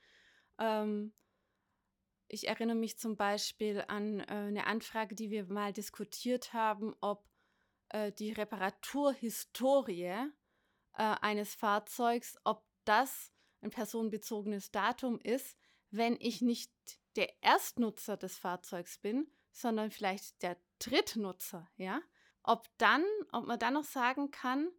Ähm, 0.59 1.13
ich 2.27 2.47
erinnere 2.47 2.77
mich 2.77 2.97
zum 2.97 3.17
Beispiel 3.17 3.83
an 3.87 4.19
äh, 4.19 4.25
eine 4.25 4.67
Anfrage, 4.67 5.15
die 5.15 5.31
wir 5.31 5.45
mal 5.45 5.73
diskutiert 5.73 6.53
haben, 6.53 6.95
ob 7.01 7.27
äh, 7.89 8.11
die 8.11 8.31
Reparaturhistorie 8.31 10.03
äh, 10.03 10.27
eines 10.97 11.55
Fahrzeugs, 11.55 12.37
ob 12.43 12.63
das 12.83 13.31
ein 13.61 13.71
personenbezogenes 13.71 14.71
Datum 14.71 15.19
ist, 15.19 15.57
wenn 15.89 16.17
ich 16.19 16.41
nicht 16.41 16.71
der 17.15 17.31
Erstnutzer 17.41 18.17
des 18.17 18.37
Fahrzeugs 18.37 18.99
bin, 18.99 19.27
sondern 19.51 19.89
vielleicht 19.89 20.41
der 20.43 20.57
Drittnutzer, 20.79 21.69
ja? 21.77 22.01
Ob 22.43 22.67
dann, 22.77 23.03
ob 23.31 23.47
man 23.47 23.57
dann 23.57 23.73
noch 23.73 23.85
sagen 23.85 24.29
kann, 24.29 24.69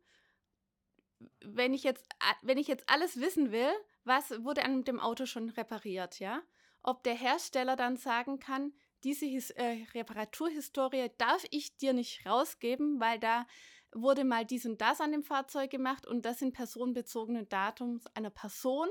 wenn 1.44 1.74
ich 1.74 1.82
jetzt, 1.82 2.06
wenn 2.42 2.58
ich 2.58 2.66
jetzt 2.66 2.88
alles 2.88 3.20
wissen 3.20 3.52
will, 3.52 3.70
was 4.04 4.30
wurde 4.44 4.64
an 4.64 4.84
dem 4.84 5.00
Auto 5.00 5.26
schon 5.26 5.50
repariert, 5.50 6.18
ja? 6.18 6.42
Ob 6.82 7.02
der 7.02 7.14
Hersteller 7.14 7.76
dann 7.76 7.96
sagen 7.96 8.38
kann, 8.38 8.72
diese 9.02 9.26
His 9.26 9.50
äh, 9.50 9.84
Reparaturhistorie 9.94 11.10
darf 11.18 11.44
ich 11.50 11.76
dir 11.76 11.92
nicht 11.92 12.24
rausgeben, 12.26 13.00
weil 13.00 13.18
da 13.18 13.46
wurde 13.92 14.24
mal 14.24 14.44
dies 14.44 14.66
und 14.66 14.80
das 14.80 15.00
an 15.00 15.12
dem 15.12 15.22
Fahrzeug 15.22 15.70
gemacht 15.70 16.06
und 16.06 16.24
das 16.24 16.38
sind 16.38 16.54
personenbezogene 16.54 17.44
Datums 17.44 18.06
einer 18.14 18.30
Person, 18.30 18.88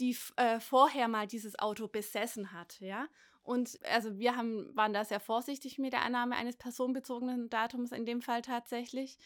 die 0.00 0.16
äh, 0.36 0.58
vorher 0.60 1.08
mal 1.08 1.26
dieses 1.26 1.58
Auto 1.58 1.88
besessen 1.88 2.52
hat, 2.52 2.80
ja. 2.80 3.08
Und 3.42 3.78
also 3.84 4.18
wir 4.18 4.36
haben, 4.36 4.74
waren 4.76 4.92
da 4.92 5.04
sehr 5.04 5.18
vorsichtig 5.20 5.78
mit 5.78 5.92
der 5.92 6.02
Annahme 6.02 6.36
eines 6.36 6.56
personenbezogenen 6.56 7.50
Datums 7.50 7.90
in 7.90 8.06
dem 8.06 8.22
Fall 8.22 8.40
tatsächlich 8.42 9.18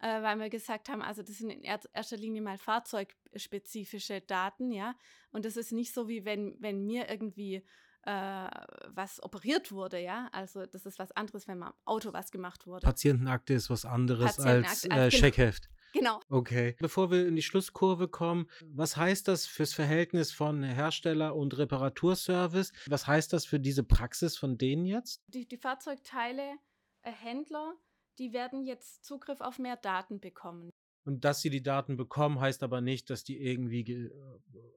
äh, 0.00 0.22
weil 0.22 0.38
wir 0.38 0.48
gesagt 0.48 0.88
haben, 0.88 1.02
also 1.02 1.22
das 1.22 1.38
sind 1.38 1.50
in 1.50 1.62
erster 1.62 2.16
Linie 2.16 2.42
mal 2.42 2.58
fahrzeugspezifische 2.58 4.20
Daten, 4.20 4.70
ja. 4.70 4.94
Und 5.30 5.44
das 5.44 5.56
ist 5.56 5.72
nicht 5.72 5.92
so, 5.92 6.08
wie 6.08 6.24
wenn, 6.24 6.56
wenn 6.60 6.84
mir 6.84 7.08
irgendwie 7.10 7.64
äh, 8.04 8.48
was 8.88 9.22
operiert 9.22 9.72
wurde, 9.72 9.98
ja. 9.98 10.28
Also 10.32 10.66
das 10.66 10.86
ist 10.86 10.98
was 10.98 11.12
anderes, 11.12 11.48
wenn 11.48 11.58
mal 11.58 11.68
am 11.68 11.74
Auto 11.84 12.12
was 12.12 12.30
gemacht 12.30 12.66
wurde. 12.66 12.86
Patientenakte 12.86 13.54
ist 13.54 13.70
was 13.70 13.84
anderes 13.84 14.38
als 14.38 14.84
äh, 14.84 14.88
genau. 14.88 15.10
Scheckheft. 15.10 15.68
Genau. 15.92 16.20
Okay. 16.28 16.76
Bevor 16.78 17.10
wir 17.10 17.26
in 17.26 17.36
die 17.36 17.42
Schlusskurve 17.42 18.08
kommen, 18.08 18.48
was 18.62 18.96
heißt 18.96 19.26
das 19.26 19.46
fürs 19.46 19.72
Verhältnis 19.72 20.32
von 20.32 20.62
Hersteller 20.62 21.34
und 21.34 21.56
Reparaturservice? 21.56 22.72
Was 22.86 23.06
heißt 23.06 23.32
das 23.32 23.46
für 23.46 23.58
diese 23.58 23.84
Praxis 23.84 24.36
von 24.36 24.58
denen 24.58 24.84
jetzt? 24.84 25.22
Die, 25.28 25.48
die 25.48 25.56
Fahrzeugteile 25.56 26.56
äh, 27.02 27.10
Händler 27.10 27.74
die 28.18 28.32
werden 28.32 28.64
jetzt 28.64 29.04
Zugriff 29.04 29.40
auf 29.40 29.58
mehr 29.58 29.76
Daten 29.76 30.20
bekommen. 30.20 30.70
Und 31.04 31.24
dass 31.24 31.40
sie 31.40 31.48
die 31.48 31.62
Daten 31.62 31.96
bekommen, 31.96 32.38
heißt 32.38 32.62
aber 32.62 32.82
nicht, 32.82 33.08
dass 33.08 33.24
die 33.24 33.40
irgendwie 33.40 33.80
äh, 33.80 34.10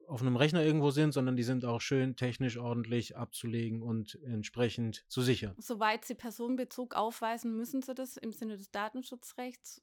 auf 0.06 0.22
einem 0.22 0.36
Rechner 0.36 0.64
irgendwo 0.64 0.90
sind, 0.90 1.12
sondern 1.12 1.36
die 1.36 1.42
sind 1.42 1.66
auch 1.66 1.82
schön 1.82 2.16
technisch 2.16 2.56
ordentlich 2.56 3.18
abzulegen 3.18 3.82
und 3.82 4.18
entsprechend 4.24 5.04
zu 5.08 5.20
sichern. 5.20 5.54
Soweit 5.58 6.06
sie 6.06 6.14
Personenbezug 6.14 6.94
aufweisen, 6.94 7.54
müssen 7.54 7.82
sie 7.82 7.94
das 7.94 8.16
im 8.16 8.32
Sinne 8.32 8.56
des 8.56 8.70
Datenschutzrechts. 8.70 9.82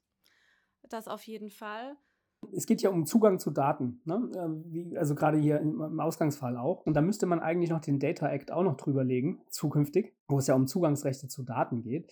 Das 0.88 1.06
auf 1.06 1.22
jeden 1.22 1.50
Fall. 1.50 1.96
Es 2.52 2.66
geht 2.66 2.80
ja 2.82 2.90
um 2.90 3.04
Zugang 3.04 3.38
zu 3.38 3.50
Daten, 3.50 4.00
ne? 4.06 4.30
Wie, 4.64 4.96
also 4.96 5.14
gerade 5.14 5.38
hier 5.38 5.60
im 5.60 6.00
Ausgangsfall 6.00 6.56
auch. 6.56 6.84
Und 6.86 6.94
da 6.94 7.02
müsste 7.02 7.26
man 7.26 7.38
eigentlich 7.38 7.70
noch 7.70 7.80
den 7.80 8.00
Data 8.00 8.28
Act 8.28 8.50
auch 8.50 8.62
noch 8.62 8.76
drüberlegen, 8.76 9.42
zukünftig, 9.50 10.16
wo 10.26 10.38
es 10.38 10.46
ja 10.46 10.54
um 10.54 10.66
Zugangsrechte 10.66 11.28
zu 11.28 11.42
Daten 11.42 11.82
geht. 11.82 12.10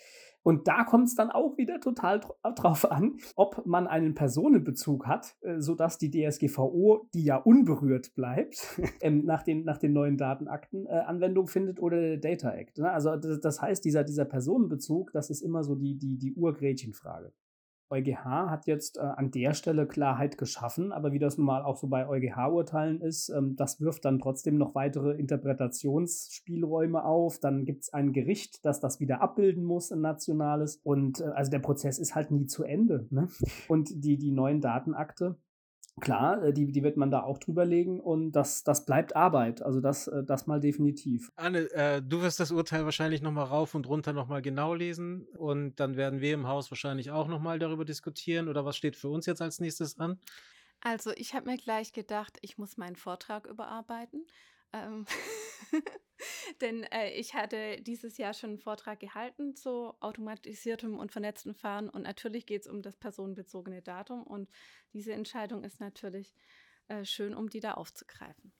Und 0.49 0.67
da 0.67 0.83
kommt 0.85 1.09
es 1.09 1.15
dann 1.15 1.31
auch 1.31 1.59
wieder 1.59 1.79
total 1.79 2.21
drauf 2.43 2.91
an, 2.91 3.19
ob 3.37 3.67
man 3.67 3.87
einen 3.87 4.15
Personenbezug 4.15 5.07
hat, 5.07 5.37
äh, 5.43 5.61
sodass 5.61 5.99
die 5.99 6.11
DSGVO, 6.11 7.07
die 7.13 7.25
ja 7.25 7.37
unberührt 7.37 8.15
bleibt, 8.15 8.57
ähm, 9.03 9.27
nach, 9.27 9.43
den, 9.43 9.65
nach 9.65 9.77
den 9.77 9.93
neuen 9.93 10.17
Datenakten 10.17 10.87
äh, 10.87 11.01
Anwendung 11.01 11.49
findet 11.49 11.81
oder 11.81 12.01
der 12.01 12.17
Data 12.17 12.51
Act. 12.51 12.79
Ne? 12.79 12.91
Also 12.91 13.15
das, 13.17 13.61
heißt, 13.61 13.85
dieser, 13.85 14.05
dieser 14.05 14.25
Personenbezug, 14.25 15.13
das 15.13 15.29
ist 15.29 15.43
immer 15.43 15.63
so 15.65 15.75
die, 15.75 15.99
die, 15.99 16.17
die 16.17 16.33
Urgretchenfrage. 16.33 17.35
EuGH 17.91 18.25
hat 18.25 18.67
jetzt 18.67 18.99
äh, 18.99 19.01
an 19.01 19.31
der 19.31 19.55
Stelle 19.55 19.87
Klarheit 19.87 20.39
geschaffen, 20.39 20.93
aber 20.93 21.13
wie 21.13 21.19
das 21.19 21.39
nun 21.39 21.47
mal 21.47 21.63
auch 21.63 21.77
so 21.77 21.89
bei 21.89 22.09
EuGH-Urteilen 22.09 23.01
ist, 23.01 23.31
ähm, 23.31 23.57
das 23.57 23.81
wirft 23.81 24.05
dann 24.05 24.19
trotzdem 24.19 24.59
noch 24.59 24.75
weitere 24.75 25.13
Interpretationsspielräume 25.13 27.05
auf. 27.05 27.39
Dann 27.39 27.65
gibt 27.65 27.85
es 27.85 27.93
ein 27.93 28.13
Gericht, 28.13 28.65
das 28.65 28.81
das 28.81 29.01
wieder 29.01 29.21
abbilden 29.21 29.65
muss, 29.65 29.91
ein 29.91 30.01
nationales. 30.01 30.81
Und 30.83 31.21
äh, 31.21 31.25
also 31.25 31.51
der 31.51 31.61
Prozess 31.61 31.99
ist 31.99 32.15
halt 32.15 32.31
nie 32.31 32.47
zu 32.47 32.65
Ende. 32.65 33.07
Ne? 33.11 33.29
Und 33.69 33.91
die, 34.05 34.19
die 34.19 34.33
neuen 34.33 34.61
Datenakte, 34.61 35.37
Klar, 36.01 36.43
äh, 36.43 36.53
die, 36.53 36.71
die 36.71 36.83
wird 36.83 36.97
man 36.97 37.11
da 37.11 37.23
auch 37.23 37.39
drüber 37.39 37.65
legen 37.65 38.01
und 38.01 38.33
das, 38.33 38.65
das 38.65 38.85
bleibt 38.85 39.17
Arbeit. 39.17 39.63
Also 39.63 39.81
das, 39.81 40.09
äh, 40.09 40.25
das 40.25 40.47
mal 40.47 40.61
definitiv. 40.61 41.31
Anne, 41.37 41.71
äh, 41.73 42.03
du 42.03 42.23
wirst 42.23 42.41
das 42.41 42.51
Urteil 42.51 42.85
wahrscheinlich 42.85 43.23
nochmal 43.23 43.47
rauf 43.47 43.75
und 43.75 43.89
runter 43.89 44.13
nochmal 44.13 44.43
genau 44.43 44.75
lesen 44.75 45.27
und 45.37 45.81
dann 45.81 45.97
werden 45.97 46.21
wir 46.21 46.35
im 46.35 46.47
Haus 46.47 46.71
wahrscheinlich 46.71 47.11
auch 47.11 47.29
nochmal 47.29 47.59
darüber 47.59 47.85
diskutieren. 47.85 48.49
Oder 48.49 48.65
was 48.65 48.77
steht 48.77 48.97
für 48.97 49.09
uns 49.09 49.27
jetzt 49.27 49.43
als 49.43 49.61
nächstes 49.61 49.99
an? 49.99 50.19
Also 50.81 51.11
ich 51.17 51.35
habe 51.35 51.51
mir 51.51 51.57
gleich 51.57 51.93
gedacht, 51.93 52.39
ich 52.41 52.59
muss 52.59 52.77
meinen 52.77 52.97
Vortrag 52.97 53.47
überarbeiten. 53.47 54.27
Ähm 54.73 55.07
Denn 56.61 56.83
äh, 56.85 57.11
ich 57.13 57.35
hatte 57.35 57.81
dieses 57.81 58.19
Jahr 58.19 58.35
schon 58.35 58.51
einen 58.51 58.59
Vortrag 58.59 59.01
gehalten 59.01 59.55
zu 59.55 59.95
automatisiertem 60.01 60.99
und 60.99 61.13
vernetztem 61.13 61.55
Fahren 61.55 61.89
und 61.89 62.03
natürlich 62.03 62.47
geht 62.47 62.63
es 62.63 62.67
um 62.67 62.83
das 62.83 62.97
personenbezogene 62.97 63.83
Datum 63.83 64.25
und 64.25 64.49
diese 64.93 65.13
Entscheidung 65.13 65.65
ist 65.65 65.81
natürlich 65.81 66.35
äh, 66.89 67.05
schön, 67.05 67.35
um 67.35 67.49
die 67.49 67.61
da 67.61 67.75
aufzugreifen. 67.75 68.53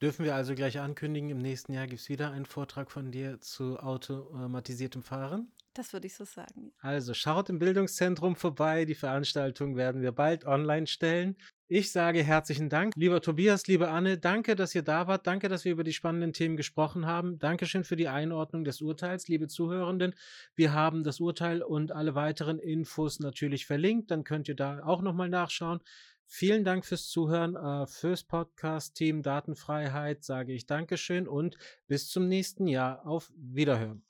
Dürfen 0.00 0.24
wir 0.24 0.34
also 0.34 0.54
gleich 0.54 0.80
ankündigen, 0.80 1.30
im 1.30 1.38
nächsten 1.38 1.72
Jahr 1.72 1.86
gibt 1.86 2.00
es 2.00 2.08
wieder 2.08 2.30
einen 2.30 2.46
Vortrag 2.46 2.90
von 2.90 3.12
dir 3.12 3.40
zu 3.40 3.78
automatisiertem 3.78 5.02
Fahren? 5.02 5.52
Das 5.74 5.92
würde 5.92 6.06
ich 6.06 6.14
so 6.14 6.24
sagen. 6.24 6.72
Also 6.78 7.14
schaut 7.14 7.50
im 7.50 7.58
Bildungszentrum 7.58 8.36
vorbei. 8.36 8.84
Die 8.84 8.94
Veranstaltung 8.94 9.76
werden 9.76 10.02
wir 10.02 10.12
bald 10.12 10.44
online 10.44 10.86
stellen. 10.86 11.36
Ich 11.66 11.90
sage 11.90 12.22
herzlichen 12.22 12.68
Dank, 12.68 12.94
lieber 12.94 13.20
Tobias, 13.20 13.66
liebe 13.66 13.88
Anne. 13.88 14.16
Danke, 14.16 14.54
dass 14.54 14.74
ihr 14.74 14.82
da 14.82 15.08
wart. 15.08 15.26
Danke, 15.26 15.48
dass 15.48 15.64
wir 15.64 15.72
über 15.72 15.82
die 15.82 15.92
spannenden 15.92 16.32
Themen 16.32 16.56
gesprochen 16.56 17.06
haben. 17.06 17.40
Dankeschön 17.40 17.82
für 17.82 17.96
die 17.96 18.06
Einordnung 18.06 18.62
des 18.62 18.80
Urteils, 18.80 19.26
liebe 19.26 19.48
Zuhörenden. 19.48 20.14
Wir 20.54 20.72
haben 20.72 21.02
das 21.02 21.18
Urteil 21.18 21.62
und 21.62 21.90
alle 21.90 22.14
weiteren 22.14 22.60
Infos 22.60 23.18
natürlich 23.18 23.66
verlinkt. 23.66 24.12
Dann 24.12 24.22
könnt 24.22 24.46
ihr 24.46 24.56
da 24.56 24.84
auch 24.84 25.02
nochmal 25.02 25.28
nachschauen. 25.28 25.80
Vielen 26.26 26.64
Dank 26.64 26.86
fürs 26.86 27.08
Zuhören. 27.08 27.56
Äh, 27.56 27.86
fürs 27.88 28.22
Podcast-Team 28.22 29.22
Datenfreiheit 29.22 30.22
sage 30.22 30.52
ich 30.52 30.66
Dankeschön 30.66 31.26
und 31.26 31.56
bis 31.88 32.08
zum 32.08 32.28
nächsten 32.28 32.68
Jahr. 32.68 33.04
Auf 33.06 33.32
Wiederhören. 33.34 34.04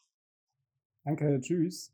Danke, 1.05 1.41
tschüss. 1.41 1.93